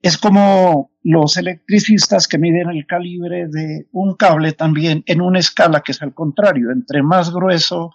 Es 0.00 0.18
como 0.18 0.91
los 1.02 1.36
electricistas 1.36 2.28
que 2.28 2.38
miden 2.38 2.70
el 2.70 2.86
calibre 2.86 3.48
de 3.48 3.88
un 3.92 4.14
cable 4.14 4.52
también 4.52 5.02
en 5.06 5.20
una 5.20 5.40
escala 5.40 5.80
que 5.80 5.92
es 5.92 6.02
al 6.02 6.14
contrario. 6.14 6.70
Entre 6.70 7.02
más 7.02 7.32
grueso 7.32 7.92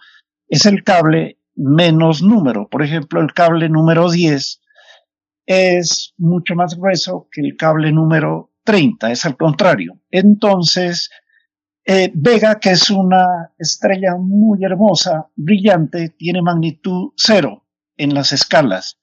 es 0.48 0.66
el 0.66 0.84
cable, 0.84 1.38
menos 1.54 2.22
número. 2.22 2.68
Por 2.68 2.82
ejemplo, 2.82 3.20
el 3.20 3.32
cable 3.32 3.68
número 3.68 4.10
10 4.10 4.60
es 5.46 6.14
mucho 6.18 6.54
más 6.54 6.76
grueso 6.76 7.28
que 7.32 7.40
el 7.40 7.56
cable 7.56 7.90
número 7.92 8.52
30, 8.64 9.10
es 9.10 9.24
al 9.24 9.36
contrario. 9.36 9.98
Entonces, 10.10 11.10
eh, 11.86 12.12
Vega, 12.14 12.60
que 12.60 12.72
es 12.72 12.90
una 12.90 13.52
estrella 13.58 14.16
muy 14.18 14.62
hermosa, 14.62 15.28
brillante, 15.34 16.10
tiene 16.10 16.42
magnitud 16.42 17.12
cero 17.16 17.66
en 17.96 18.12
las 18.12 18.32
escalas. 18.32 18.98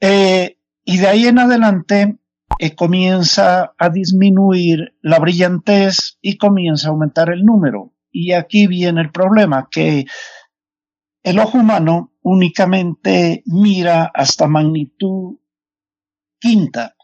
Eh, 0.00 0.58
y 0.84 0.98
de 0.98 1.06
ahí 1.06 1.26
en 1.26 1.38
adelante 1.38 2.16
eh, 2.58 2.74
comienza 2.74 3.74
a 3.76 3.90
disminuir 3.90 4.94
la 5.02 5.18
brillantez 5.18 6.18
y 6.22 6.38
comienza 6.38 6.88
a 6.88 6.90
aumentar 6.90 7.30
el 7.30 7.44
número. 7.44 7.92
Y 8.10 8.32
aquí 8.32 8.66
viene 8.66 9.02
el 9.02 9.10
problema, 9.10 9.68
que 9.70 10.06
el 11.22 11.38
ojo 11.38 11.58
humano 11.58 12.12
únicamente 12.22 13.42
mira 13.46 14.10
hasta 14.14 14.46
magnitud 14.46 15.36
quinta. 16.38 16.96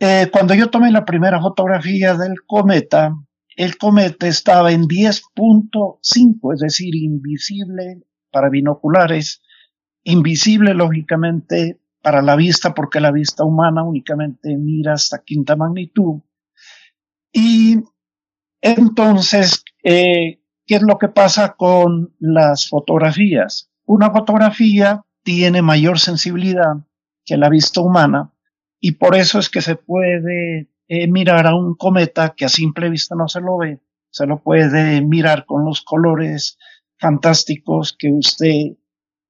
Eh, 0.00 0.28
cuando 0.32 0.54
yo 0.54 0.70
tomé 0.70 0.90
la 0.90 1.04
primera 1.04 1.40
fotografía 1.40 2.14
del 2.14 2.42
cometa, 2.46 3.14
el 3.56 3.76
cometa 3.76 4.26
estaba 4.26 4.72
en 4.72 4.88
10.5, 4.88 6.54
es 6.54 6.60
decir, 6.60 6.94
invisible 6.96 8.02
para 8.32 8.48
binoculares, 8.48 9.42
invisible 10.02 10.74
lógicamente 10.74 11.78
para 12.04 12.20
la 12.20 12.36
vista 12.36 12.74
porque 12.74 13.00
la 13.00 13.10
vista 13.10 13.44
humana 13.44 13.82
únicamente 13.82 14.58
mira 14.58 14.92
hasta 14.92 15.24
quinta 15.24 15.56
magnitud. 15.56 16.20
Y 17.32 17.78
entonces, 18.60 19.64
eh, 19.82 20.42
¿qué 20.66 20.74
es 20.74 20.82
lo 20.82 20.98
que 20.98 21.08
pasa 21.08 21.54
con 21.56 22.14
las 22.18 22.68
fotografías? 22.68 23.70
Una 23.86 24.10
fotografía 24.10 25.02
tiene 25.22 25.62
mayor 25.62 25.98
sensibilidad 25.98 26.74
que 27.24 27.38
la 27.38 27.48
vista 27.48 27.80
humana 27.80 28.34
y 28.78 28.92
por 28.92 29.16
eso 29.16 29.38
es 29.38 29.48
que 29.48 29.62
se 29.62 29.76
puede 29.76 30.68
eh, 30.88 31.08
mirar 31.08 31.46
a 31.46 31.54
un 31.54 31.74
cometa 31.74 32.34
que 32.36 32.44
a 32.44 32.50
simple 32.50 32.90
vista 32.90 33.14
no 33.14 33.28
se 33.28 33.40
lo 33.40 33.56
ve, 33.56 33.80
se 34.10 34.26
lo 34.26 34.42
puede 34.42 35.00
mirar 35.00 35.46
con 35.46 35.64
los 35.64 35.80
colores 35.80 36.58
fantásticos 36.98 37.96
que 37.98 38.12
usted 38.12 38.76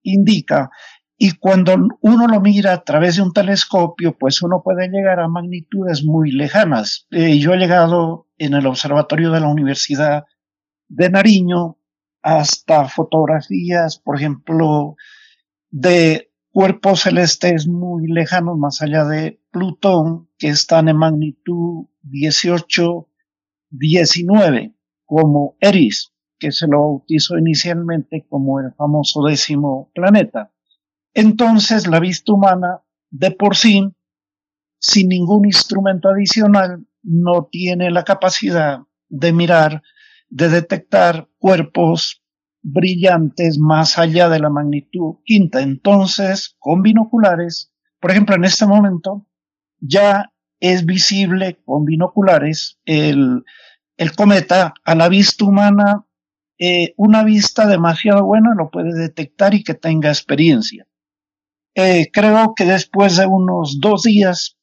indica 0.02 0.71
y 1.16 1.33
cuando 1.33 1.76
uno 2.00 2.26
lo 2.26 2.40
mira 2.40 2.73
a 2.73 2.83
través 2.83 3.16
de 3.16 3.23
un 3.23 3.33
telescopio, 3.33 4.16
pues 4.18 4.42
uno 4.42 4.62
puede 4.64 4.88
llegar 4.88 5.21
a 5.21 5.28
magnitudes 5.28 6.04
muy 6.04 6.33
lejanas. 6.33 7.06
Eh, 7.11 7.38
yo 7.38 7.54
he 7.54 7.59
llegado 7.59 8.26
en 8.37 8.54
el 8.54 8.66
observatorio 8.66 9.30
de 9.30 9.40
la 9.40 9.49
Universidad 9.49 10.25
de 10.88 11.11
Nariño 11.11 11.78
hasta 12.23 12.88
fotografías, 12.88 13.99
por 13.99 14.16
ejemplo, 14.16 14.97
de 15.71 16.33
cuerpos 16.50 17.02
celestes 17.02 17.68
muy 17.68 18.09
lejanos, 18.09 18.59
más 18.59 18.83
allá 18.83 19.04
de 19.04 19.40
Plutón, 19.50 20.28
que 20.38 20.49
están 20.49 20.88
en 20.88 20.97
magnitud 20.97 21.87
18, 22.02 23.09
19, 23.71 24.75
como 25.04 25.56
Eris, 25.61 26.12
que 26.38 26.50
se 26.50 26.66
lo 26.66 26.80
bautizó 26.80 27.38
inicialmente 27.38 28.26
como 28.28 28.61
el 28.61 28.73
famoso 28.73 29.23
décimo 29.25 29.90
planeta. 29.94 30.53
Entonces 31.14 31.87
la 31.87 32.00
vista 32.00 32.33
humana 32.33 32.83
de 33.11 33.30
por 33.30 33.56
sí, 33.56 33.88
sin 34.78 35.09
ningún 35.09 35.47
instrumento 35.47 36.09
adicional, 36.09 36.85
no 37.02 37.49
tiene 37.50 37.90
la 37.90 38.02
capacidad 38.02 38.80
de 39.09 39.33
mirar, 39.33 39.83
de 40.28 40.49
detectar 40.49 41.28
cuerpos 41.38 42.23
brillantes 42.62 43.59
más 43.59 43.99
allá 43.99 44.28
de 44.28 44.40
la 44.40 44.50
magnitud 44.50 45.16
quinta. 45.25 45.61
Entonces, 45.61 46.56
con 46.59 46.83
binoculares, 46.83 47.73
por 48.00 48.11
ejemplo, 48.11 48.35
en 48.35 48.44
este 48.44 48.66
momento, 48.66 49.26
ya 49.78 50.33
es 50.61 50.85
visible 50.85 51.61
con 51.64 51.85
binoculares 51.85 52.80
el, 52.87 53.44
cometa 54.16 54.75
a 54.85 54.94
la 54.94 55.09
vista 55.09 55.44
humana. 55.44 56.04
Eh, 56.59 56.94
una 56.97 57.23
vista 57.23 57.66
demasiado 57.66 58.25
buena 58.25 58.54
lo 58.56 58.71
puede 58.71 58.94
detectar 58.94 59.54
y 59.54 59.62
que 59.62 59.75
tenga 59.75 60.09
experiencia. 60.09 60.87
Eh, 61.75 62.11
creo 62.12 62.54
que 62.54 62.64
después 62.64 63.16
de 63.16 63.26
unos 63.26 63.78
dos 63.81 64.02
días 64.02 64.57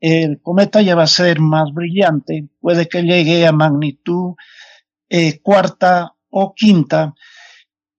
el 0.00 0.40
cometa 0.42 0.82
ya 0.82 0.96
va 0.96 1.04
a 1.04 1.06
ser 1.06 1.38
más 1.38 1.72
brillante, 1.72 2.48
puede 2.60 2.88
que 2.88 3.02
llegue 3.02 3.46
a 3.46 3.52
magnitud 3.52 4.34
eh, 5.08 5.40
cuarta 5.40 6.16
o 6.28 6.54
quinta. 6.54 7.14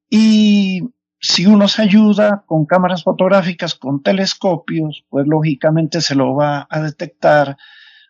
Y 0.09 0.81
si 1.21 1.45
uno 1.45 1.69
se 1.69 1.83
ayuda 1.83 2.43
con 2.45 2.65
cámaras 2.65 3.03
fotográficas, 3.03 3.75
con 3.75 4.03
telescopios, 4.03 5.05
pues 5.09 5.25
lógicamente 5.27 6.01
se 6.01 6.15
lo 6.15 6.35
va 6.35 6.67
a 6.69 6.81
detectar 6.81 7.55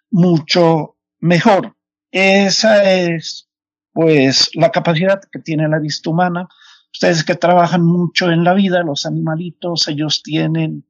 mucho 0.09 0.97
mejor. 1.19 1.75
Esa 2.11 2.91
es 2.91 3.47
pues 3.91 4.49
la 4.55 4.71
capacidad 4.71 5.21
que 5.31 5.39
tiene 5.39 5.67
la 5.67 5.77
vista 5.77 6.09
humana 6.09 6.47
Ustedes 6.93 7.23
que 7.23 7.35
trabajan 7.35 7.83
mucho 7.83 8.31
en 8.31 8.43
la 8.43 8.53
vida, 8.53 8.83
los 8.83 9.05
animalitos, 9.05 9.87
ellos 9.87 10.21
tienen 10.21 10.85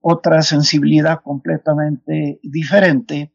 otra 0.00 0.42
sensibilidad 0.42 1.20
completamente 1.22 2.38
diferente. 2.42 3.32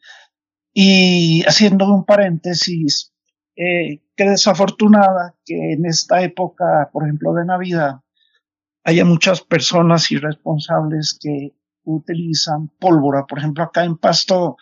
Y 0.73 1.43
haciendo 1.47 1.91
un 1.93 2.05
paréntesis, 2.05 3.12
eh, 3.55 4.01
qué 4.15 4.29
desafortunada 4.29 5.36
que 5.43 5.73
en 5.73 5.86
esta 5.86 6.21
época, 6.21 6.89
por 6.93 7.03
ejemplo, 7.03 7.34
de 7.34 7.45
Navidad, 7.45 8.01
haya 8.84 9.03
muchas 9.03 9.41
personas 9.41 10.10
irresponsables 10.12 11.17
que 11.19 11.53
utilizan 11.84 12.69
pólvora. 12.79 13.25
Por 13.25 13.39
ejemplo, 13.39 13.63
acá 13.63 13.84
en 13.84 13.97
Pasto 13.97 14.57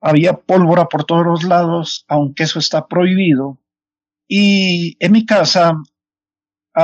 había 0.00 0.32
pólvora 0.32 0.86
por 0.86 1.04
todos 1.04 1.26
los 1.26 1.44
lados, 1.44 2.04
aunque 2.08 2.44
eso 2.44 2.58
está 2.58 2.88
prohibido. 2.88 3.58
Y 4.26 4.96
en 5.04 5.12
mi 5.12 5.26
casa 5.26 5.74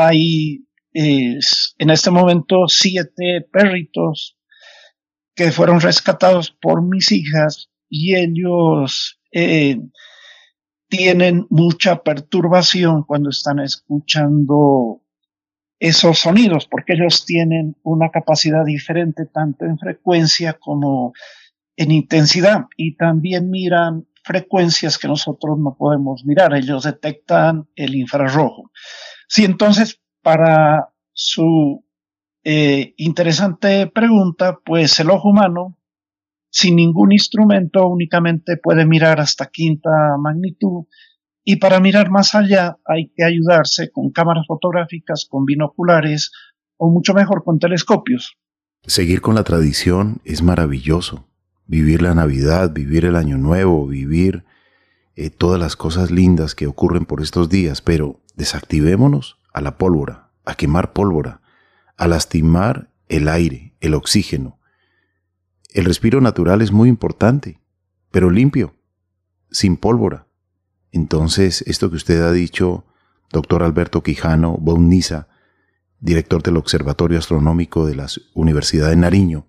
hay 0.04 0.66
en 0.92 1.90
este 1.90 2.10
momento 2.10 2.68
siete 2.68 3.46
perritos 3.52 4.38
que 5.34 5.52
fueron 5.52 5.80
rescatados 5.80 6.50
por 6.50 6.82
mis 6.82 7.12
hijas 7.12 7.70
y 7.88 8.14
ellos 8.16 9.20
eh, 9.32 9.78
tienen 10.88 11.46
mucha 11.50 12.02
perturbación 12.02 13.02
cuando 13.02 13.30
están 13.30 13.58
escuchando 13.58 15.02
esos 15.78 16.20
sonidos, 16.20 16.66
porque 16.66 16.94
ellos 16.94 17.26
tienen 17.26 17.76
una 17.82 18.10
capacidad 18.10 18.64
diferente 18.64 19.26
tanto 19.26 19.66
en 19.66 19.78
frecuencia 19.78 20.54
como 20.54 21.12
en 21.76 21.90
intensidad 21.90 22.64
y 22.76 22.96
también 22.96 23.50
miran 23.50 24.06
frecuencias 24.24 24.96
que 24.96 25.08
nosotros 25.08 25.58
no 25.58 25.76
podemos 25.78 26.24
mirar. 26.24 26.54
Ellos 26.54 26.84
detectan 26.84 27.68
el 27.76 27.94
infrarrojo. 27.94 28.70
Sí, 29.26 29.44
entonces, 29.44 30.00
para 30.22 30.90
su 31.12 31.84
eh, 32.44 32.94
interesante 32.96 33.88
pregunta, 33.88 34.60
pues 34.64 35.00
el 35.00 35.10
ojo 35.10 35.30
humano, 35.30 35.78
sin 36.50 36.76
ningún 36.76 37.12
instrumento, 37.12 37.88
únicamente 37.88 38.56
puede 38.56 38.86
mirar 38.86 39.20
hasta 39.20 39.46
quinta 39.46 39.90
magnitud. 40.18 40.84
Y 41.44 41.56
para 41.56 41.80
mirar 41.80 42.10
más 42.10 42.34
allá 42.34 42.78
hay 42.84 43.12
que 43.16 43.24
ayudarse 43.24 43.90
con 43.90 44.10
cámaras 44.10 44.46
fotográficas, 44.46 45.26
con 45.28 45.44
binoculares 45.44 46.32
o 46.76 46.90
mucho 46.90 47.14
mejor 47.14 47.44
con 47.44 47.58
telescopios. 47.58 48.36
Seguir 48.86 49.20
con 49.20 49.34
la 49.34 49.44
tradición 49.44 50.20
es 50.24 50.42
maravilloso. 50.42 51.26
Vivir 51.66 52.02
la 52.02 52.14
Navidad, 52.14 52.72
vivir 52.72 53.04
el 53.04 53.16
Año 53.16 53.38
Nuevo, 53.38 53.86
vivir 53.88 54.44
eh, 55.16 55.30
todas 55.30 55.58
las 55.58 55.76
cosas 55.76 56.10
lindas 56.10 56.54
que 56.54 56.66
ocurren 56.66 57.06
por 57.06 57.22
estos 57.22 57.48
días, 57.48 57.80
pero 57.80 58.20
desactivémonos 58.36 59.38
a 59.52 59.62
la 59.62 59.78
pólvora, 59.78 60.30
a 60.44 60.54
quemar 60.54 60.92
pólvora, 60.92 61.40
a 61.96 62.06
lastimar 62.06 62.90
el 63.08 63.28
aire, 63.28 63.74
el 63.80 63.94
oxígeno. 63.94 64.58
El 65.72 65.86
respiro 65.86 66.20
natural 66.20 66.60
es 66.60 66.70
muy 66.70 66.90
importante, 66.90 67.60
pero 68.10 68.30
limpio, 68.30 68.74
sin 69.50 69.78
pólvora. 69.78 70.26
Entonces, 70.92 71.62
esto 71.66 71.90
que 71.90 71.96
usted 71.96 72.20
ha 72.22 72.32
dicho, 72.32 72.84
doctor 73.32 73.62
Alberto 73.62 74.02
Quijano 74.02 74.58
Bauniza, 74.58 75.28
director 75.98 76.42
del 76.42 76.58
Observatorio 76.58 77.18
Astronómico 77.18 77.86
de 77.86 77.96
la 77.96 78.06
Universidad 78.34 78.90
de 78.90 78.96
Nariño, 78.96 79.46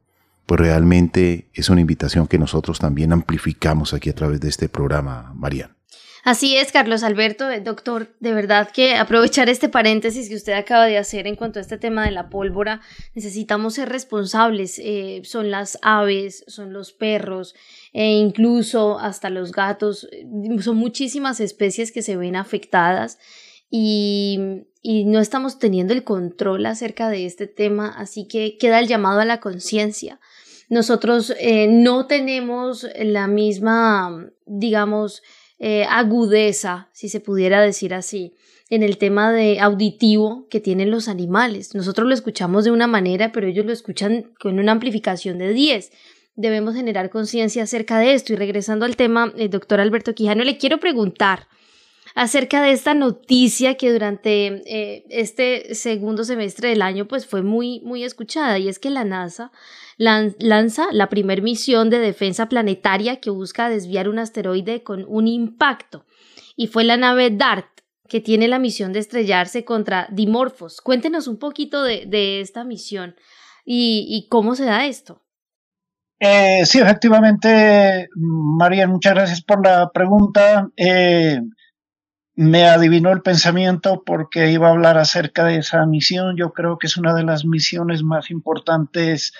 pues 0.47 0.61
realmente 0.61 1.49
es 1.53 1.69
una 1.69 1.81
invitación 1.81 2.25
que 2.25 2.39
nosotros 2.39 2.79
también 2.79 3.11
amplificamos 3.11 3.93
aquí 3.93 4.09
a 4.09 4.15
través 4.15 4.39
de 4.39 4.47
este 4.47 4.69
programa, 4.69 5.33
Marian. 5.35 5.75
Así 6.23 6.55
es, 6.57 6.71
Carlos 6.71 7.03
Alberto, 7.03 7.49
eh, 7.49 7.59
doctor, 7.59 8.15
de 8.21 8.33
verdad 8.33 8.69
que 8.71 8.95
aprovechar 8.95 9.49
este 9.49 9.69
paréntesis 9.69 10.29
que 10.29 10.35
usted 10.35 10.53
acaba 10.53 10.85
de 10.85 10.97
hacer 10.97 11.27
en 11.27 11.35
cuanto 11.35 11.59
a 11.59 11.61
este 11.61 11.77
tema 11.77 12.05
de 12.05 12.11
la 12.11 12.29
pólvora, 12.29 12.81
necesitamos 13.13 13.75
ser 13.75 13.89
responsables, 13.89 14.79
eh, 14.79 15.21
son 15.25 15.51
las 15.51 15.79
aves, 15.81 16.45
son 16.47 16.71
los 16.73 16.93
perros, 16.93 17.53
e 17.93 18.05
incluso 18.05 18.99
hasta 18.99 19.29
los 19.29 19.51
gatos, 19.51 20.07
eh, 20.11 20.25
son 20.61 20.77
muchísimas 20.77 21.39
especies 21.41 21.91
que 21.91 22.01
se 22.01 22.15
ven 22.17 22.37
afectadas 22.37 23.19
y 23.69 24.63
no 25.05 25.19
estamos 25.19 25.59
teniendo 25.59 25.93
el 25.93 26.05
control 26.05 26.65
acerca 26.65 27.09
de 27.09 27.25
este 27.25 27.47
tema, 27.47 27.89
así 27.89 28.27
que 28.29 28.57
queda 28.57 28.79
el 28.79 28.87
llamado 28.87 29.19
a 29.19 29.25
la 29.25 29.41
conciencia. 29.41 30.21
Nosotros 30.69 31.33
no 31.69 32.07
tenemos 32.07 32.87
la 32.95 33.27
misma, 33.27 34.29
digamos, 34.45 35.21
eh, 35.59 35.85
agudeza, 35.89 36.87
si 36.93 37.09
se 37.09 37.19
pudiera 37.19 37.61
decir 37.61 37.95
así, 37.95 38.35
en 38.69 38.83
el 38.83 38.99
tema 38.99 39.31
de 39.31 39.59
auditivo 39.59 40.47
que 40.49 40.59
tienen 40.59 40.91
los 40.91 41.07
animales. 41.07 41.73
Nosotros 41.73 42.07
lo 42.07 42.13
escuchamos 42.13 42.63
de 42.63 42.71
una 42.71 42.85
manera, 42.85 43.31
pero 43.31 43.47
ellos 43.47 43.65
lo 43.65 43.71
escuchan 43.71 44.33
con 44.39 44.59
una 44.59 44.73
amplificación 44.73 45.39
de 45.39 45.53
10. 45.53 45.91
Debemos 46.35 46.75
generar 46.75 47.09
conciencia 47.09 47.63
acerca 47.63 47.97
de 47.97 48.13
esto. 48.13 48.33
Y 48.33 48.35
regresando 48.35 48.85
al 48.85 48.95
tema, 48.95 49.33
el 49.35 49.49
doctor 49.49 49.79
Alberto 49.79 50.13
Quijano, 50.13 50.43
le 50.43 50.57
quiero 50.57 50.79
preguntar 50.79 51.47
acerca 52.13 52.61
de 52.61 52.71
esta 52.71 52.93
noticia 52.93 53.75
que 53.75 53.91
durante 53.91 54.61
eh, 54.65 55.05
este 55.09 55.73
segundo 55.73 56.23
semestre 56.23 56.69
del 56.69 56.83
año 56.83 57.07
pues 57.07 57.25
fue 57.25 57.41
muy, 57.41 57.79
muy 57.81 58.03
escuchada 58.03 58.59
y 58.59 58.67
es 58.69 58.79
que 58.79 58.89
la 58.89 59.03
NASA 59.03 59.51
lanza 59.97 60.87
la 60.91 61.09
primer 61.09 61.41
misión 61.41 61.89
de 61.89 61.99
defensa 61.99 62.47
planetaria 62.49 63.19
que 63.19 63.29
busca 63.29 63.69
desviar 63.69 64.09
un 64.09 64.19
asteroide 64.19 64.83
con 64.83 65.05
un 65.07 65.27
impacto 65.27 66.05
y 66.55 66.67
fue 66.67 66.83
la 66.83 66.97
nave 66.97 67.31
DART 67.31 67.67
que 68.07 68.21
tiene 68.21 68.47
la 68.47 68.59
misión 68.59 68.93
de 68.93 68.99
estrellarse 68.99 69.65
contra 69.65 70.07
Dimorphos. 70.11 70.81
Cuéntenos 70.81 71.27
un 71.27 71.37
poquito 71.37 71.83
de, 71.83 72.41
esta 72.41 72.63
misión 72.63 73.15
y, 73.65 74.27
cómo 74.29 74.55
se 74.55 74.65
da 74.65 74.85
esto. 74.85 75.23
Eh, 76.19 76.65
sí, 76.65 76.79
efectivamente, 76.79 78.07
María, 78.15 78.87
muchas 78.87 79.13
gracias 79.13 79.41
por 79.43 79.63
la 79.65 79.91
pregunta. 79.91 80.67
Eh, 80.75 81.39
me 82.35 82.65
adivinó 82.65 83.11
el 83.11 83.21
pensamiento 83.21 84.03
porque 84.05 84.51
iba 84.51 84.67
a 84.67 84.71
hablar 84.71 84.97
acerca 84.97 85.43
de 85.43 85.57
esa 85.57 85.85
misión. 85.85 86.37
Yo 86.37 86.53
creo 86.53 86.77
que 86.77 86.87
es 86.87 86.97
una 86.97 87.13
de 87.13 87.23
las 87.23 87.45
misiones 87.45 88.03
más 88.03 88.31
importantes 88.31 89.33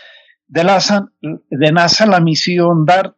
de 0.48 0.64
NASA, 0.64 1.12
de 1.22 1.72
NASA 1.72 2.06
la 2.06 2.20
misión 2.20 2.86
DART. 2.86 3.16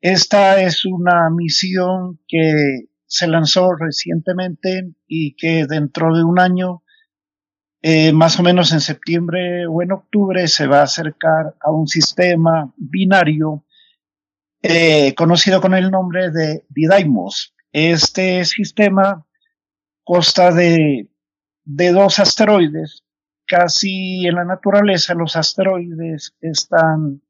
Esta 0.00 0.60
es 0.62 0.84
una 0.84 1.30
misión 1.30 2.20
que 2.26 2.88
se 3.06 3.28
lanzó 3.28 3.74
recientemente 3.74 4.92
y 5.06 5.36
que 5.36 5.66
dentro 5.66 6.14
de 6.14 6.24
un 6.24 6.38
año, 6.38 6.82
eh, 7.82 8.12
más 8.12 8.38
o 8.38 8.42
menos 8.42 8.72
en 8.72 8.80
septiembre 8.80 9.66
o 9.66 9.82
en 9.82 9.92
octubre, 9.92 10.48
se 10.48 10.66
va 10.66 10.80
a 10.80 10.84
acercar 10.84 11.54
a 11.60 11.70
un 11.70 11.86
sistema 11.86 12.72
binario 12.76 13.64
eh, 14.62 15.14
conocido 15.14 15.60
con 15.60 15.74
el 15.74 15.90
nombre 15.90 16.30
de 16.30 16.64
Didymos. 16.68 17.54
Este 17.72 18.44
sistema 18.44 19.26
consta 20.02 20.52
de, 20.52 21.08
de 21.64 21.92
dos 21.92 22.18
asteroides. 22.18 23.04
Casi 23.46 24.26
en 24.26 24.34
la 24.34 24.44
naturaleza 24.44 25.14
los 25.14 25.36
asteroides 25.36 26.34
están 26.40 27.22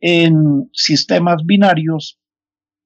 en 0.00 0.70
sistemas 0.72 1.44
binarios 1.44 2.20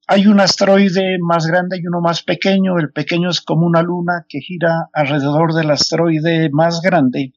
hay 0.06 0.26
un 0.26 0.38
asteroide 0.40 1.18
más 1.18 1.46
grande 1.46 1.78
y 1.78 1.86
uno 1.86 2.00
más 2.00 2.22
pequeño. 2.22 2.78
El 2.78 2.92
pequeño 2.92 3.30
es 3.30 3.40
como 3.40 3.66
una 3.66 3.82
luna 3.82 4.26
que 4.28 4.40
gira 4.40 4.90
alrededor 4.92 5.54
del 5.54 5.70
asteroide 5.70 6.50
más 6.50 6.80
grande. 6.82 7.32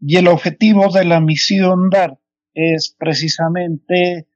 Y 0.00 0.16
el 0.16 0.26
objetivo 0.26 0.92
de 0.92 1.04
la 1.04 1.20
misión 1.20 1.90
DART 1.90 2.18
es 2.52 2.94
precisamente 2.98 4.26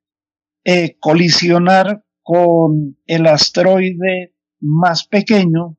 eh, 0.65 0.97
colisionar 1.01 2.05
con 2.23 2.97
el 3.07 3.27
asteroide 3.27 4.35
más 4.61 5.07
pequeño 5.07 5.77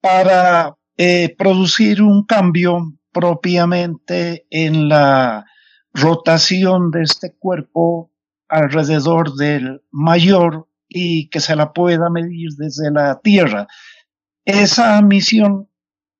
para 0.00 0.76
eh, 0.96 1.34
producir 1.36 2.02
un 2.02 2.24
cambio 2.24 2.98
propiamente 3.12 4.46
en 4.50 4.88
la 4.88 5.44
rotación 5.92 6.90
de 6.90 7.02
este 7.02 7.36
cuerpo 7.36 8.12
alrededor 8.48 9.34
del 9.34 9.82
mayor 9.90 10.68
y 10.88 11.28
que 11.30 11.40
se 11.40 11.56
la 11.56 11.72
pueda 11.72 12.10
medir 12.10 12.50
desde 12.56 12.90
la 12.90 13.20
Tierra. 13.20 13.66
Esa 14.44 15.00
misión 15.02 15.68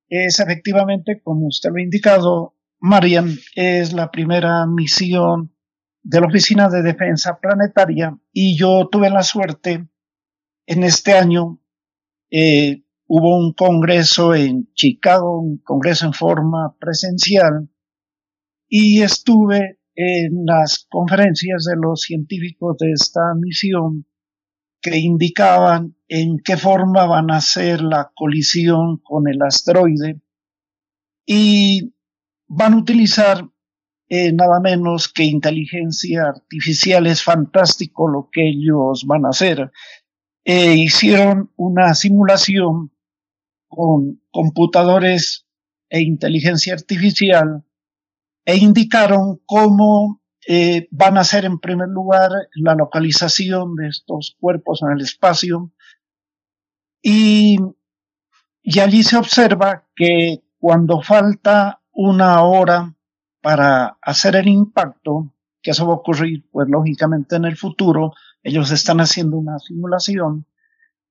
es 0.08 0.40
efectivamente, 0.40 1.20
como 1.22 1.46
usted 1.46 1.70
lo 1.70 1.76
ha 1.76 1.82
indicado, 1.82 2.56
Marian, 2.80 3.36
es 3.54 3.92
la 3.92 4.10
primera 4.10 4.66
misión 4.66 5.54
de 6.02 6.20
la 6.20 6.26
Oficina 6.26 6.68
de 6.68 6.82
Defensa 6.82 7.38
Planetaria 7.40 8.16
y 8.32 8.56
yo 8.56 8.88
tuve 8.90 9.10
la 9.10 9.22
suerte 9.22 9.88
en 10.66 10.84
este 10.84 11.12
año, 11.12 11.60
eh, 12.30 12.84
hubo 13.12 13.36
un 13.36 13.52
congreso 13.54 14.36
en 14.36 14.72
Chicago, 14.72 15.40
un 15.40 15.58
congreso 15.58 16.06
en 16.06 16.12
forma 16.12 16.76
presencial 16.78 17.68
y 18.68 19.02
estuve 19.02 19.80
en 19.96 20.46
las 20.46 20.86
conferencias 20.88 21.64
de 21.64 21.74
los 21.74 22.02
científicos 22.02 22.76
de 22.78 22.92
esta 22.92 23.34
misión 23.36 24.06
que 24.80 24.96
indicaban 24.96 25.96
en 26.06 26.38
qué 26.38 26.56
forma 26.56 27.04
van 27.06 27.32
a 27.32 27.38
hacer 27.38 27.82
la 27.82 28.12
colisión 28.14 28.98
con 29.02 29.26
el 29.28 29.42
asteroide 29.42 30.20
y 31.26 31.92
van 32.46 32.74
a 32.74 32.78
utilizar 32.78 33.44
eh, 34.08 34.32
nada 34.32 34.60
menos 34.60 35.12
que 35.12 35.24
inteligencia 35.24 36.28
artificial. 36.28 37.08
Es 37.08 37.24
fantástico 37.24 38.08
lo 38.08 38.28
que 38.30 38.50
ellos 38.50 39.04
van 39.04 39.26
a 39.26 39.30
hacer. 39.30 39.72
Eh, 40.44 40.76
hicieron 40.76 41.50
una 41.56 41.92
simulación 41.94 42.92
con 43.70 44.20
computadores 44.30 45.46
e 45.88 46.02
inteligencia 46.02 46.74
artificial 46.74 47.64
e 48.44 48.56
indicaron 48.56 49.40
cómo 49.46 50.20
eh, 50.46 50.88
van 50.90 51.16
a 51.16 51.24
ser 51.24 51.44
en 51.44 51.60
primer 51.60 51.88
lugar 51.88 52.30
la 52.54 52.74
localización 52.74 53.76
de 53.76 53.88
estos 53.88 54.36
cuerpos 54.40 54.82
en 54.82 54.90
el 54.90 55.00
espacio. 55.02 55.70
Y, 57.00 57.58
y 58.62 58.80
allí 58.80 59.04
se 59.04 59.16
observa 59.16 59.86
que 59.94 60.42
cuando 60.58 61.00
falta 61.00 61.80
una 61.92 62.42
hora 62.42 62.94
para 63.40 63.98
hacer 64.02 64.34
el 64.34 64.48
impacto, 64.48 65.32
que 65.62 65.70
eso 65.70 65.86
va 65.86 65.94
a 65.94 65.98
ocurrir 65.98 66.44
pues 66.50 66.68
lógicamente 66.68 67.36
en 67.36 67.44
el 67.44 67.56
futuro, 67.56 68.14
ellos 68.42 68.72
están 68.72 69.00
haciendo 69.00 69.36
una 69.36 69.58
simulación, 69.60 70.46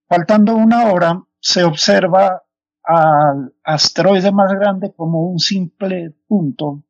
faltando 0.08 0.56
una 0.56 0.91
hora 0.91 1.24
se 1.39 1.63
observa 1.63 2.43
al 2.89 3.54
asteroide 3.63 4.32
más 4.32 4.52
grande 4.52 4.91
como 4.95 5.30
un 5.30 5.38
simple 5.38 6.12
punto 6.28 6.86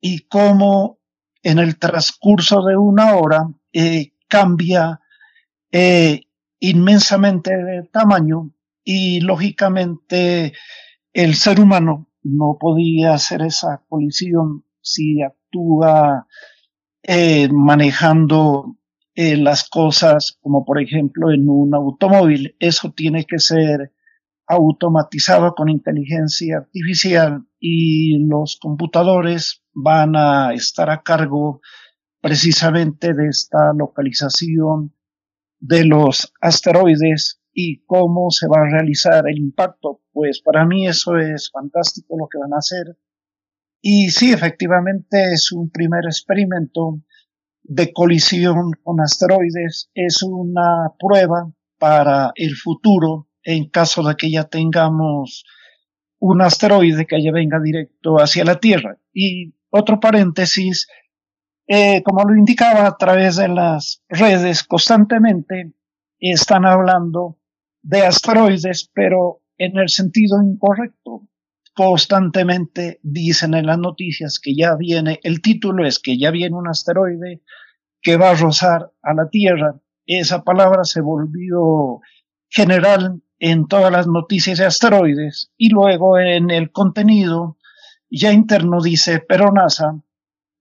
y 0.00 0.26
cómo 0.26 0.98
en 1.44 1.60
el 1.60 1.78
transcurso 1.78 2.64
de 2.64 2.76
una 2.76 3.14
hora 3.14 3.48
eh, 3.72 4.14
cambia 4.26 5.00
eh, 5.70 6.22
inmensamente 6.58 7.56
de 7.56 7.84
tamaño 7.84 8.50
y 8.82 9.20
lógicamente 9.20 10.52
el 11.12 11.36
ser 11.36 11.60
humano 11.60 12.08
no 12.24 12.56
podía 12.58 13.14
hacer 13.14 13.42
esa 13.42 13.84
colisión 13.88 14.64
si 14.80 15.22
actúa 15.22 16.26
eh, 17.04 17.48
manejando 17.52 18.76
las 19.14 19.68
cosas 19.68 20.38
como 20.40 20.64
por 20.64 20.80
ejemplo 20.80 21.30
en 21.30 21.46
un 21.46 21.74
automóvil. 21.74 22.56
Eso 22.58 22.90
tiene 22.92 23.26
que 23.26 23.38
ser 23.38 23.92
automatizado 24.50 25.54
con 25.54 25.68
inteligencia 25.68 26.58
artificial 26.58 27.46
y 27.60 28.26
los 28.26 28.58
computadores 28.60 29.62
van 29.72 30.16
a 30.16 30.52
estar 30.54 30.90
a 30.90 31.02
cargo 31.02 31.60
precisamente 32.20 33.14
de 33.14 33.28
esta 33.28 33.72
localización 33.78 34.92
de 35.60 35.84
los 35.84 36.32
asteroides 36.40 37.40
y 37.52 37.84
cómo 37.84 38.30
se 38.30 38.48
va 38.48 38.62
a 38.62 38.70
realizar 38.70 39.28
el 39.28 39.38
impacto. 39.38 40.00
Pues 40.12 40.42
para 40.42 40.66
mí 40.66 40.88
eso 40.88 41.16
es 41.16 41.48
fantástico 41.52 42.16
lo 42.18 42.26
que 42.28 42.38
van 42.38 42.52
a 42.52 42.58
hacer. 42.58 42.98
Y 43.80 44.10
sí, 44.10 44.32
efectivamente 44.32 45.32
es 45.32 45.52
un 45.52 45.70
primer 45.70 46.06
experimento 46.06 47.00
de 47.62 47.92
colisión 47.92 48.72
con 48.82 49.00
asteroides. 49.00 49.90
Es 49.94 50.24
una 50.24 50.92
prueba 50.98 51.52
para 51.78 52.32
el 52.34 52.56
futuro 52.56 53.29
en 53.42 53.68
caso 53.68 54.02
de 54.02 54.16
que 54.16 54.30
ya 54.30 54.44
tengamos 54.44 55.44
un 56.18 56.42
asteroide 56.42 57.06
que 57.06 57.22
ya 57.22 57.32
venga 57.32 57.58
directo 57.60 58.16
hacia 58.16 58.44
la 58.44 58.60
Tierra. 58.60 58.98
Y 59.12 59.54
otro 59.70 60.00
paréntesis, 60.00 60.88
eh, 61.66 62.02
como 62.02 62.24
lo 62.24 62.36
indicaba 62.36 62.86
a 62.86 62.96
través 62.96 63.36
de 63.36 63.48
las 63.48 64.02
redes, 64.08 64.62
constantemente 64.64 65.72
están 66.18 66.66
hablando 66.66 67.38
de 67.82 68.04
asteroides, 68.04 68.90
pero 68.92 69.42
en 69.56 69.78
el 69.78 69.88
sentido 69.88 70.42
incorrecto. 70.42 71.26
Constantemente 71.74 72.98
dicen 73.02 73.54
en 73.54 73.66
las 73.66 73.78
noticias 73.78 74.40
que 74.42 74.54
ya 74.54 74.74
viene, 74.76 75.20
el 75.22 75.40
título 75.40 75.86
es 75.86 75.98
que 75.98 76.18
ya 76.18 76.30
viene 76.30 76.56
un 76.56 76.68
asteroide 76.68 77.42
que 78.02 78.16
va 78.16 78.30
a 78.30 78.34
rozar 78.34 78.92
a 79.02 79.14
la 79.14 79.28
Tierra. 79.28 79.80
Esa 80.04 80.42
palabra 80.42 80.84
se 80.84 81.00
volvió 81.00 82.00
general 82.48 83.22
en 83.40 83.66
todas 83.66 83.90
las 83.90 84.06
noticias 84.06 84.58
de 84.58 84.66
asteroides 84.66 85.50
y 85.56 85.70
luego 85.70 86.18
en 86.18 86.50
el 86.50 86.70
contenido 86.70 87.56
ya 88.10 88.32
interno 88.32 88.82
dice, 88.82 89.24
pero 89.26 89.50
NASA 89.50 90.00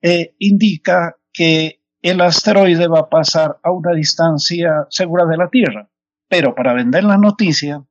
eh, 0.01 0.35
indica 0.39 1.17
que 1.33 1.81
el 2.01 2.21
asteroide 2.21 2.87
va 2.87 3.01
a 3.01 3.09
pasar 3.09 3.59
a 3.63 3.71
una 3.71 3.93
distancia 3.93 4.87
segura 4.89 5.25
de 5.25 5.37
la 5.37 5.49
Tierra. 5.49 5.89
Pero 6.29 6.55
para 6.55 6.73
vender 6.73 7.03
la 7.03 7.17
noticia, 7.17 7.83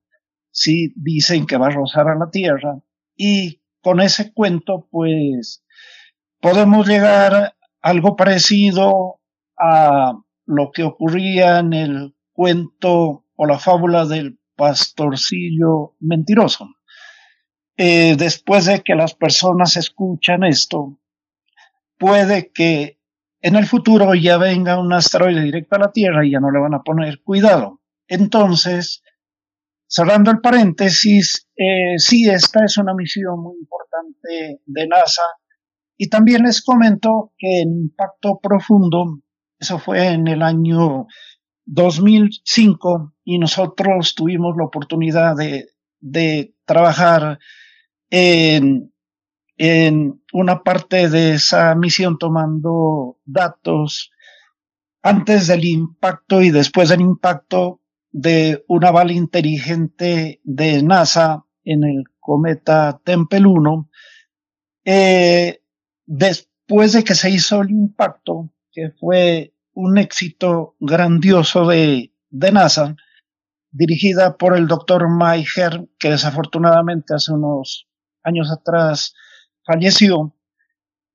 sí 0.51 0.93
dicen 0.97 1.47
que 1.47 1.59
va 1.59 1.67
a 1.67 1.71
rozar 1.71 2.09
a 2.09 2.17
la 2.17 2.31
Tierra 2.31 2.81
y 3.15 3.61
con 3.83 4.01
ese 4.01 4.33
cuento, 4.33 4.89
pues 4.91 5.65
podemos 6.41 6.87
llegar 6.87 7.57
algo 7.83 8.17
parecido 8.17 9.21
a 9.59 10.19
lo 10.47 10.71
que 10.73 10.85
ocurría 10.85 11.59
en 11.59 11.73
el 11.75 12.17
cuento 12.33 13.27
o 13.35 13.47
la 13.47 13.59
fábula 13.59 14.07
del 14.07 14.38
pastorcillo 14.59 15.95
mentiroso. 16.01 16.69
Eh, 17.77 18.17
después 18.19 18.67
de 18.67 18.83
que 18.83 18.97
las 18.97 19.15
personas 19.15 19.77
escuchan 19.77 20.43
esto, 20.43 20.99
puede 21.97 22.51
que 22.53 22.99
en 23.41 23.55
el 23.55 23.67
futuro 23.67 24.15
ya 24.17 24.37
venga 24.37 24.81
un 24.81 24.93
asteroide 24.93 25.43
directo 25.43 25.77
a 25.77 25.79
la 25.79 25.93
Tierra 25.93 26.27
y 26.27 26.33
ya 26.33 26.41
no 26.41 26.51
le 26.51 26.59
van 26.59 26.75
a 26.75 26.83
poner 26.83 27.23
cuidado. 27.23 27.81
Entonces, 28.09 29.05
cerrando 29.87 30.33
el 30.33 30.41
paréntesis, 30.41 31.49
eh, 31.57 31.99
sí, 31.99 32.29
esta 32.29 32.65
es 32.65 32.79
una 32.79 32.95
misión 32.95 33.41
muy 33.41 33.57
importante 33.61 34.61
de 34.67 34.87
NASA. 34.89 35.23
Y 35.97 36.09
también 36.09 36.43
les 36.43 36.63
comento 36.63 37.33
que 37.39 37.61
en 37.61 37.83
Impacto 37.83 38.41
Profundo, 38.43 39.21
eso 39.57 39.79
fue 39.79 40.09
en 40.09 40.27
el 40.27 40.43
año 40.43 41.07
2005, 41.69 43.13
y 43.25 43.39
nosotros 43.39 44.15
tuvimos 44.15 44.57
la 44.57 44.65
oportunidad 44.65 45.37
de, 45.37 45.69
de 46.01 46.55
trabajar 46.65 47.39
en, 48.09 48.93
en 49.59 50.23
una 50.33 50.63
parte 50.63 51.11
de 51.11 51.35
esa 51.35 51.75
misión 51.75 52.19
tomando 52.19 53.19
datos 53.27 54.11
antes 55.03 55.47
del 55.47 55.65
impacto 55.67 56.41
y 56.41 56.51
después 56.51 56.89
del 56.89 57.03
impacto 57.03 57.83
de 58.11 58.65
una 58.67 58.91
bala 58.91 59.13
inteligente 59.13 60.41
de 60.45 60.83
NASA 60.83 61.45
en 61.65 61.85
el 61.85 62.05
cometa 62.19 62.99
Tempel 63.05 63.47
1. 63.47 63.91
Eh, 64.85 65.61
después 66.07 66.95
de 66.95 67.05
que 67.05 67.15
se 67.15 67.31
hizo 67.31 67.61
el 67.61 67.71
impacto, 67.71 68.51
que 68.73 68.91
fue 68.99 69.53
un 69.79 69.97
éxito 69.97 70.75
grandioso 70.81 71.69
de, 71.69 72.13
de 72.31 72.51
NASA, 72.51 72.97
dirigida 73.71 74.37
por 74.37 74.57
el 74.57 74.67
doctor 74.67 75.09
Maiher, 75.09 75.89
que 76.01 76.11
desafortunadamente 76.11 77.15
hace 77.15 77.33
unos 77.33 77.87
años 78.25 78.51
atrás 78.51 79.15
falleció. 79.65 80.35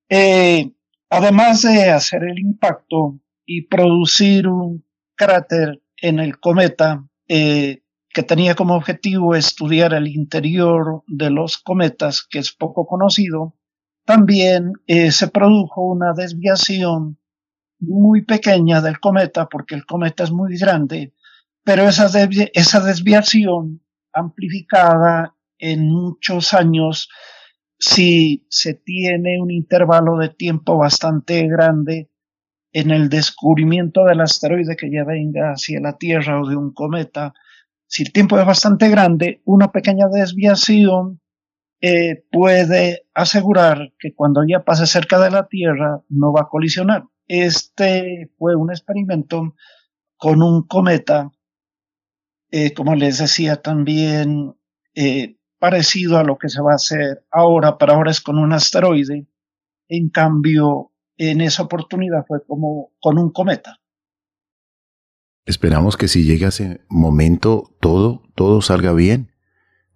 Eh, 0.07 0.71
además 1.09 1.63
de 1.63 1.89
hacer 1.89 2.23
el 2.23 2.39
impacto 2.39 3.19
y 3.45 3.67
producir 3.67 4.47
un 4.47 4.85
cráter 5.15 5.83
en 5.97 6.19
el 6.19 6.39
cometa 6.39 7.05
eh, 7.27 7.83
que 8.11 8.23
tenía 8.23 8.55
como 8.55 8.75
objetivo 8.75 9.35
estudiar 9.35 9.93
el 9.93 10.07
interior 10.07 11.03
de 11.07 11.31
los 11.31 11.57
cometas, 11.57 12.25
que 12.25 12.39
es 12.39 12.53
poco 12.53 12.87
conocido, 12.87 13.57
también 14.05 14.71
eh, 14.87 15.11
se 15.11 15.27
produjo 15.27 15.81
una 15.81 16.13
desviación 16.13 17.17
muy 17.87 18.23
pequeña 18.23 18.81
del 18.81 18.99
cometa, 18.99 19.47
porque 19.47 19.75
el 19.75 19.85
cometa 19.85 20.23
es 20.23 20.31
muy 20.31 20.57
grande, 20.57 21.13
pero 21.63 21.83
esa, 21.83 22.09
esa 22.53 22.79
desviación 22.81 23.81
amplificada 24.11 25.35
en 25.57 25.89
muchos 25.89 26.53
años, 26.53 27.09
si 27.79 28.45
se 28.49 28.73
tiene 28.73 29.41
un 29.41 29.51
intervalo 29.51 30.17
de 30.17 30.29
tiempo 30.29 30.77
bastante 30.77 31.47
grande 31.47 32.09
en 32.71 32.91
el 32.91 33.09
descubrimiento 33.09 34.03
del 34.05 34.21
asteroide 34.21 34.75
que 34.75 34.91
ya 34.91 35.03
venga 35.03 35.51
hacia 35.51 35.79
la 35.79 35.97
Tierra 35.97 36.41
o 36.41 36.47
de 36.47 36.55
un 36.55 36.73
cometa, 36.73 37.33
si 37.87 38.03
el 38.03 38.11
tiempo 38.11 38.39
es 38.39 38.45
bastante 38.45 38.89
grande, 38.89 39.41
una 39.45 39.71
pequeña 39.71 40.07
desviación 40.07 41.21
eh, 41.79 42.23
puede 42.31 43.05
asegurar 43.13 43.93
que 43.99 44.15
cuando 44.15 44.41
ya 44.47 44.63
pase 44.63 44.87
cerca 44.87 45.19
de 45.19 45.29
la 45.29 45.47
Tierra 45.47 46.01
no 46.09 46.33
va 46.33 46.41
a 46.41 46.49
colisionar. 46.49 47.03
Este 47.35 48.29
fue 48.37 48.55
un 48.55 48.69
experimento 48.69 49.55
con 50.17 50.43
un 50.43 50.67
cometa, 50.67 51.31
eh, 52.51 52.75
como 52.75 52.93
les 52.93 53.17
decía 53.17 53.59
también, 53.59 54.55
eh, 54.93 55.39
parecido 55.57 56.19
a 56.19 56.23
lo 56.23 56.37
que 56.37 56.49
se 56.49 56.61
va 56.61 56.73
a 56.73 56.75
hacer 56.75 57.25
ahora, 57.31 57.79
pero 57.79 57.93
ahora 57.93 58.11
es 58.11 58.21
con 58.21 58.37
un 58.37 58.53
asteroide. 58.53 59.25
En 59.87 60.09
cambio, 60.09 60.91
en 61.17 61.41
esa 61.41 61.63
oportunidad 61.63 62.23
fue 62.27 62.45
como 62.45 62.91
con 63.01 63.17
un 63.17 63.31
cometa. 63.31 63.81
Esperamos 65.47 65.97
que 65.97 66.09
si 66.09 66.25
llega 66.25 66.49
ese 66.49 66.81
momento 66.87 67.75
todo, 67.79 68.21
todo 68.35 68.61
salga 68.61 68.93
bien, 68.93 69.31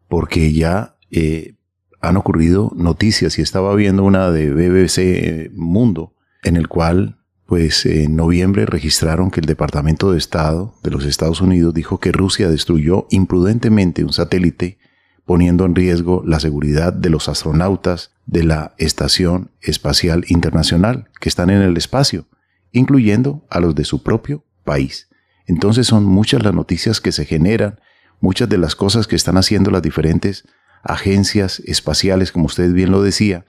porque 0.07 0.53
ya 0.53 0.97
eh, 1.11 1.53
han 2.01 2.17
ocurrido 2.17 2.71
noticias 2.75 3.37
y 3.37 3.43
estaba 3.43 3.75
viendo 3.75 4.03
una 4.03 4.31
de 4.31 4.49
BBC 4.49 5.51
Mundo, 5.53 6.15
en 6.41 6.55
el 6.57 6.67
cual, 6.67 7.16
pues 7.47 7.85
en 7.85 8.17
noviembre 8.17 8.65
registraron 8.65 9.31
que 9.31 9.39
el 9.39 9.45
Departamento 9.45 10.11
de 10.11 10.17
Estado 10.17 10.75
de 10.83 10.91
los 10.91 11.05
Estados 11.05 11.39
Unidos 11.39 11.73
dijo 11.73 11.99
que 11.99 12.11
Rusia 12.11 12.49
destruyó 12.49 13.07
imprudentemente 13.09 14.03
un 14.03 14.11
satélite 14.11 14.77
poniendo 15.25 15.65
en 15.65 15.73
riesgo 15.73 16.23
la 16.25 16.41
seguridad 16.41 16.91
de 16.91 17.09
los 17.09 17.29
astronautas 17.29 18.11
de 18.25 18.43
la 18.43 18.75
Estación 18.77 19.51
Espacial 19.61 20.25
Internacional 20.27 21.09
que 21.21 21.29
están 21.29 21.49
en 21.49 21.61
el 21.61 21.77
espacio, 21.77 22.27
incluyendo 22.73 23.45
a 23.49 23.61
los 23.61 23.75
de 23.75 23.85
su 23.85 24.03
propio 24.03 24.43
país. 24.65 25.07
Entonces 25.45 25.87
son 25.87 26.03
muchas 26.03 26.43
las 26.43 26.53
noticias 26.53 26.99
que 26.99 27.13
se 27.13 27.23
generan, 27.23 27.79
muchas 28.19 28.49
de 28.49 28.57
las 28.57 28.75
cosas 28.75 29.07
que 29.07 29.15
están 29.15 29.37
haciendo 29.37 29.71
las 29.71 29.81
diferentes 29.81 30.45
agencias 30.83 31.61
espaciales, 31.61 32.33
como 32.33 32.47
usted 32.47 32.73
bien 32.73 32.91
lo 32.91 33.01
decía, 33.01 33.45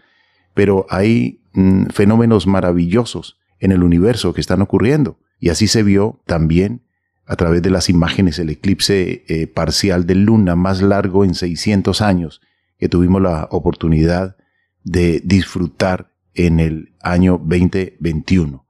pero 0.54 0.86
hay 0.88 1.40
mm, 1.54 1.86
fenómenos 1.86 2.46
maravillosos 2.46 3.37
en 3.60 3.72
el 3.72 3.82
universo 3.82 4.32
que 4.32 4.40
están 4.40 4.62
ocurriendo. 4.62 5.18
Y 5.38 5.50
así 5.50 5.68
se 5.68 5.82
vio 5.82 6.20
también 6.26 6.82
a 7.26 7.36
través 7.36 7.62
de 7.62 7.70
las 7.70 7.88
imágenes 7.90 8.38
el 8.38 8.50
eclipse 8.50 9.24
eh, 9.28 9.46
parcial 9.46 10.06
de 10.06 10.14
luna 10.14 10.56
más 10.56 10.80
largo 10.80 11.24
en 11.24 11.34
600 11.34 12.00
años 12.00 12.40
que 12.78 12.88
tuvimos 12.88 13.20
la 13.20 13.48
oportunidad 13.50 14.36
de 14.84 15.20
disfrutar 15.24 16.10
en 16.34 16.60
el 16.60 16.94
año 17.02 17.32
2021. 17.32 18.64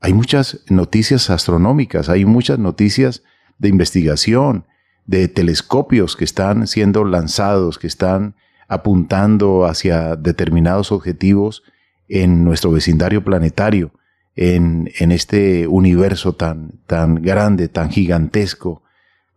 Hay 0.00 0.12
muchas 0.12 0.64
noticias 0.68 1.28
astronómicas, 1.28 2.08
hay 2.08 2.24
muchas 2.24 2.58
noticias 2.58 3.22
de 3.58 3.68
investigación, 3.68 4.64
de 5.06 5.26
telescopios 5.26 6.16
que 6.16 6.24
están 6.24 6.66
siendo 6.66 7.04
lanzados, 7.04 7.78
que 7.78 7.88
están 7.88 8.36
apuntando 8.68 9.66
hacia 9.66 10.16
determinados 10.16 10.92
objetivos 10.92 11.62
en 12.08 12.44
nuestro 12.44 12.70
vecindario 12.70 13.24
planetario 13.24 13.92
en, 14.40 15.10
este 15.10 15.66
universo 15.66 16.32
tan, 16.34 16.80
tan 16.86 17.16
grande, 17.16 17.68
tan 17.68 17.90
gigantesco, 17.90 18.84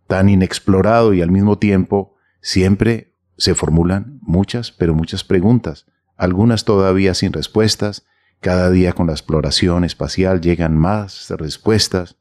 tan 0.06 0.30
inexplorado 0.30 1.16
y 1.16 1.24
al 1.24 1.32
mismo 1.32 1.58
tiempo 1.58 2.16
siempre 2.40 3.16
se 3.36 3.56
formulan 3.56 4.20
muchas, 4.22 4.72
pero 4.72 4.94
muchas 4.94 5.24
preguntas, 5.24 5.88
algunas 6.18 6.66
todavía 6.66 7.16
sin 7.16 7.34
respuestas, 7.34 8.06
cada 8.42 8.70
día 8.70 8.94
con 8.94 9.08
la 9.08 9.14
exploración 9.14 9.86
espacial 9.86 10.40
llegan 10.40 10.78
más 10.78 11.32
respuestas, 11.32 12.18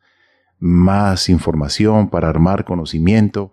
más 0.58 1.28
información 1.28 2.08
para 2.08 2.30
armar 2.30 2.64
conocimiento, 2.64 3.52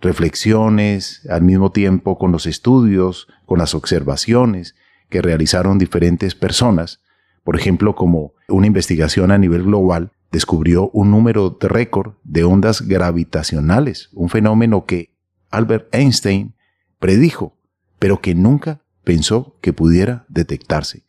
reflexiones, 0.00 1.24
al 1.30 1.42
mismo 1.42 1.70
tiempo 1.70 2.18
con 2.18 2.32
los 2.32 2.46
estudios, 2.46 3.28
con 3.46 3.60
las 3.60 3.76
observaciones 3.76 4.74
que 5.10 5.22
realizaron 5.22 5.78
diferentes 5.78 6.34
personas 6.34 7.03
por 7.44 7.56
ejemplo, 7.56 7.94
como 7.94 8.32
una 8.48 8.66
investigación 8.66 9.30
a 9.30 9.38
nivel 9.38 9.62
global 9.62 10.12
descubrió 10.32 10.90
un 10.92 11.10
número 11.10 11.50
de 11.50 11.68
récord 11.68 12.14
de 12.24 12.42
ondas 12.42 12.82
gravitacionales, 12.82 14.08
un 14.14 14.30
fenómeno 14.30 14.86
que 14.86 15.14
Albert 15.50 15.94
Einstein 15.94 16.54
predijo, 16.98 17.56
pero 17.98 18.20
que 18.20 18.34
nunca 18.34 18.80
pensó 19.04 19.56
que 19.60 19.72
pudiera 19.72 20.24
detectarse. 20.28 21.04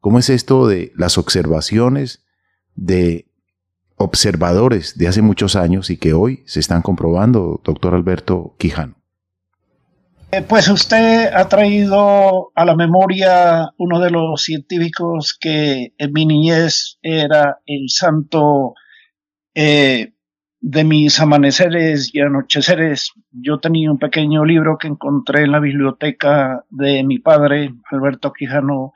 ¿Cómo 0.00 0.18
es 0.18 0.30
esto 0.30 0.66
de 0.66 0.92
las 0.96 1.18
observaciones 1.18 2.24
de 2.74 3.26
observadores 3.96 4.96
de 4.96 5.08
hace 5.08 5.20
muchos 5.20 5.56
años 5.56 5.90
y 5.90 5.98
que 5.98 6.14
hoy 6.14 6.42
se 6.46 6.60
están 6.60 6.80
comprobando, 6.80 7.60
doctor 7.64 7.94
Alberto 7.94 8.54
Quijano? 8.58 8.99
Eh, 10.32 10.42
pues 10.42 10.68
usted 10.68 11.32
ha 11.34 11.48
traído 11.48 12.52
a 12.54 12.64
la 12.64 12.76
memoria 12.76 13.70
uno 13.78 13.98
de 13.98 14.12
los 14.12 14.40
científicos 14.40 15.36
que 15.38 15.92
en 15.98 16.12
mi 16.12 16.24
niñez 16.24 16.98
era 17.02 17.58
el 17.66 17.88
santo 17.88 18.74
eh, 19.56 20.12
de 20.60 20.84
mis 20.84 21.18
amaneceres 21.18 22.14
y 22.14 22.20
anocheceres. 22.20 23.10
Yo 23.32 23.58
tenía 23.58 23.90
un 23.90 23.98
pequeño 23.98 24.44
libro 24.44 24.78
que 24.78 24.86
encontré 24.86 25.42
en 25.42 25.50
la 25.50 25.58
biblioteca 25.58 26.64
de 26.70 27.02
mi 27.02 27.18
padre, 27.18 27.74
Alberto 27.90 28.32
Quijano 28.32 28.92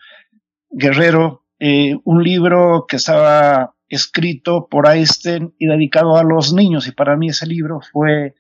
Guerrero, 0.71 1.43
eh, 1.59 1.97
un 2.05 2.23
libro 2.23 2.87
que 2.87 2.95
estaba 2.97 3.75
escrito 3.89 4.69
por 4.69 4.87
Einstein 4.87 5.53
y 5.59 5.67
dedicado 5.67 6.17
a 6.17 6.23
los 6.23 6.53
niños, 6.53 6.87
y 6.87 6.93
para 6.93 7.17
mí 7.17 7.31
ese 7.31 7.47
libro 7.47 7.81
fue 7.93 8.35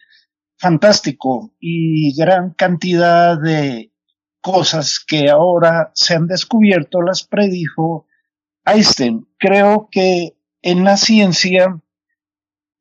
fantástico 0.59 1.53
y 1.61 2.17
gran 2.17 2.55
cantidad 2.55 3.41
de 3.41 3.93
cosas 4.41 5.03
que 5.07 5.31
ahora 5.31 5.91
se 5.95 6.15
han 6.15 6.27
descubierto 6.27 7.01
las 7.03 7.25
predijo 7.25 8.07
Einstein. 8.65 9.27
Creo 9.39 9.89
que 9.91 10.37
en 10.63 10.85
la 10.85 10.97
ciencia, 10.97 11.81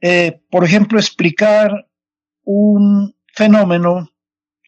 eh, 0.02 0.42
por 0.50 0.64
ejemplo, 0.64 1.00
explicar 1.00 1.88
un 2.44 3.16
fenómeno, 3.34 4.10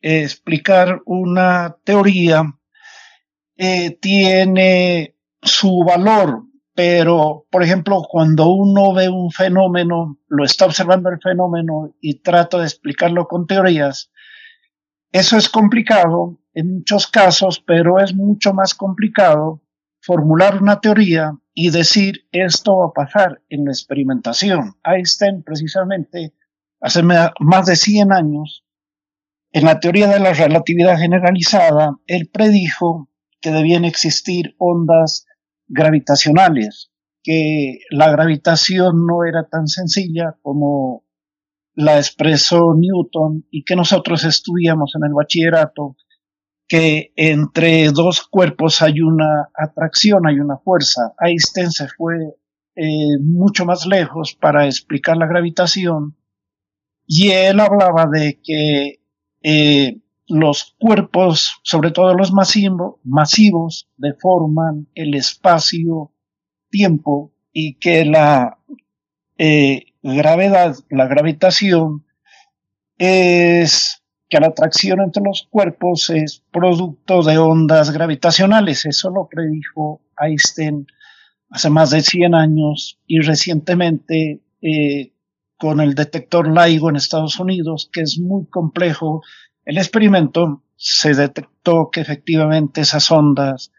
explicar 0.01 1.01
una 1.05 1.75
teoría, 1.83 2.43
eh, 3.57 3.97
tiene 4.01 5.15
su 5.41 5.83
valor 5.85 6.43
pero, 6.75 7.47
por 7.49 7.63
ejemplo, 7.63 8.03
cuando 8.07 8.49
uno 8.49 8.93
ve 8.93 9.07
un 9.07 9.31
fenómeno, 9.31 10.19
lo 10.27 10.43
está 10.43 10.65
observando 10.65 11.09
el 11.09 11.21
fenómeno 11.21 11.95
y 12.01 12.15
trata 12.15 12.57
de 12.57 12.65
explicarlo 12.65 13.27
con 13.27 13.47
teorías, 13.47 14.11
eso 15.13 15.37
es 15.37 15.47
complicado 15.47 16.37
en 16.53 16.75
muchos 16.75 17.07
casos, 17.07 17.63
pero 17.65 17.99
es 17.99 18.13
mucho 18.13 18.53
más 18.53 18.75
complicado 18.75 19.61
formular 20.01 20.61
una 20.61 20.81
teoría 20.81 21.31
y 21.53 21.69
decir 21.69 22.27
esto 22.33 22.77
va 22.77 22.87
a 22.87 23.05
pasar 23.05 23.41
en 23.49 23.63
la 23.63 23.71
experimentación. 23.71 24.75
Einstein 24.83 25.43
precisamente 25.43 26.33
hace 26.81 27.01
más 27.03 27.65
de 27.65 27.77
100 27.77 28.11
años, 28.11 28.65
en 29.53 29.63
la 29.63 29.79
teoría 29.79 30.09
de 30.09 30.19
la 30.19 30.33
relatividad 30.33 30.97
generalizada, 30.97 31.95
él 32.07 32.29
predijo 32.31 33.09
que 33.39 33.51
debían 33.51 33.85
existir 33.85 34.53
ondas 34.57 35.25
gravitacionales, 35.67 36.91
que 37.23 37.79
la 37.89 38.11
gravitación 38.11 39.05
no 39.05 39.25
era 39.25 39.47
tan 39.47 39.67
sencilla 39.67 40.35
como 40.41 41.03
la 41.73 41.97
expresó 41.97 42.73
Newton 42.75 43.45
y 43.51 43.63
que 43.63 43.75
nosotros 43.75 44.23
estudiamos 44.23 44.93
en 44.95 45.07
el 45.07 45.13
bachillerato, 45.13 45.97
que 46.67 47.11
entre 47.15 47.91
dos 47.91 48.25
cuerpos 48.27 48.81
hay 48.81 49.01
una 49.01 49.49
atracción, 49.53 50.25
hay 50.25 50.39
una 50.39 50.57
fuerza. 50.57 51.13
Einstein 51.19 51.71
se 51.71 51.87
fue 51.89 52.15
eh, 52.75 53.17
mucho 53.21 53.65
más 53.65 53.85
lejos 53.85 54.35
para 54.39 54.65
explicar 54.65 55.17
la 55.17 55.27
gravitación 55.27 56.15
y 57.07 57.29
él 57.29 57.59
hablaba 57.59 58.07
de 58.11 58.39
que 58.43 59.01
eh, 59.43 60.01
los 60.27 60.75
cuerpos, 60.79 61.59
sobre 61.63 61.91
todo 61.91 62.15
los 62.15 62.33
masivos, 62.33 63.87
deforman 63.97 64.87
el 64.95 65.13
espacio-tiempo 65.15 67.33
y 67.51 67.75
que 67.75 68.05
la 68.05 68.57
eh, 69.37 69.93
gravedad, 70.01 70.75
la 70.89 71.07
gravitación, 71.07 72.05
es 72.97 74.01
que 74.29 74.39
la 74.39 74.47
atracción 74.47 75.01
entre 75.01 75.23
los 75.23 75.47
cuerpos 75.49 76.09
es 76.09 76.43
producto 76.51 77.21
de 77.21 77.37
ondas 77.37 77.91
gravitacionales. 77.91 78.85
Eso 78.85 79.09
lo 79.09 79.27
predijo 79.27 80.01
Einstein 80.19 80.87
hace 81.49 81.69
más 81.69 81.91
de 81.91 82.01
100 82.01 82.33
años 82.33 82.99
y 83.05 83.19
recientemente 83.19 84.41
eh, 84.61 85.11
con 85.57 85.79
el 85.79 85.95
detector 85.95 86.47
LIGO 86.47 86.89
en 86.89 86.95
Estados 86.95 87.39
Unidos, 87.39 87.89
que 87.93 88.01
es 88.01 88.19
muy 88.19 88.45
complejo 88.47 89.21
el 89.65 89.77
experimento 89.77 90.63
se 90.75 91.13
detectó 91.13 91.89
que 91.91 92.01
efectivamente 92.01 92.81
esas 92.81 93.11
ondas 93.11 93.71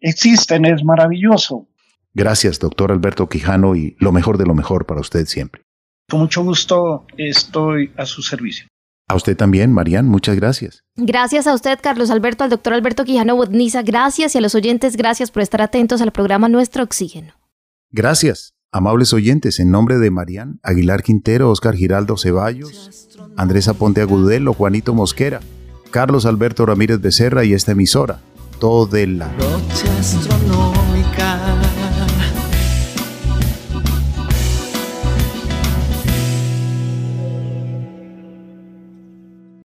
existen, 0.00 0.64
es 0.66 0.84
maravilloso. 0.84 1.66
Gracias, 2.12 2.58
doctor 2.58 2.92
Alberto 2.92 3.28
Quijano, 3.28 3.74
y 3.74 3.96
lo 3.98 4.12
mejor 4.12 4.38
de 4.38 4.46
lo 4.46 4.54
mejor 4.54 4.86
para 4.86 5.00
usted 5.00 5.26
siempre. 5.26 5.62
Con 6.08 6.20
mucho 6.20 6.44
gusto 6.44 7.06
estoy 7.16 7.92
a 7.96 8.06
su 8.06 8.22
servicio. 8.22 8.66
A 9.08 9.16
usted 9.16 9.36
también, 9.36 9.72
Marian, 9.72 10.06
muchas 10.06 10.36
gracias. 10.36 10.82
Gracias 10.96 11.46
a 11.46 11.54
usted, 11.54 11.78
Carlos 11.82 12.10
Alberto, 12.10 12.44
al 12.44 12.50
doctor 12.50 12.72
Alberto 12.72 13.04
Quijano 13.04 13.36
Bodniza, 13.36 13.82
gracias 13.82 14.34
y 14.34 14.38
a 14.38 14.40
los 14.40 14.54
oyentes, 14.54 14.96
gracias 14.96 15.30
por 15.30 15.42
estar 15.42 15.60
atentos 15.60 16.00
al 16.00 16.12
programa 16.12 16.48
Nuestro 16.48 16.82
Oxígeno. 16.82 17.34
Gracias, 17.90 18.53
amables 18.74 19.12
oyentes, 19.12 19.60
en 19.60 19.70
nombre 19.70 19.98
de 19.98 20.10
Marian, 20.10 20.58
Aguilar 20.64 21.04
Quintero, 21.04 21.48
Oscar 21.48 21.76
Giraldo 21.76 22.16
Ceballos, 22.16 23.08
Andrés 23.36 23.68
Aponte 23.68 24.00
Agudelo, 24.00 24.52
Juanito 24.52 24.94
Mosquera, 24.94 25.38
Carlos 25.92 26.26
Alberto 26.26 26.66
Ramírez 26.66 27.00
Becerra 27.00 27.44
y 27.44 27.52
esta 27.52 27.70
emisora, 27.70 28.18
todo 28.58 28.86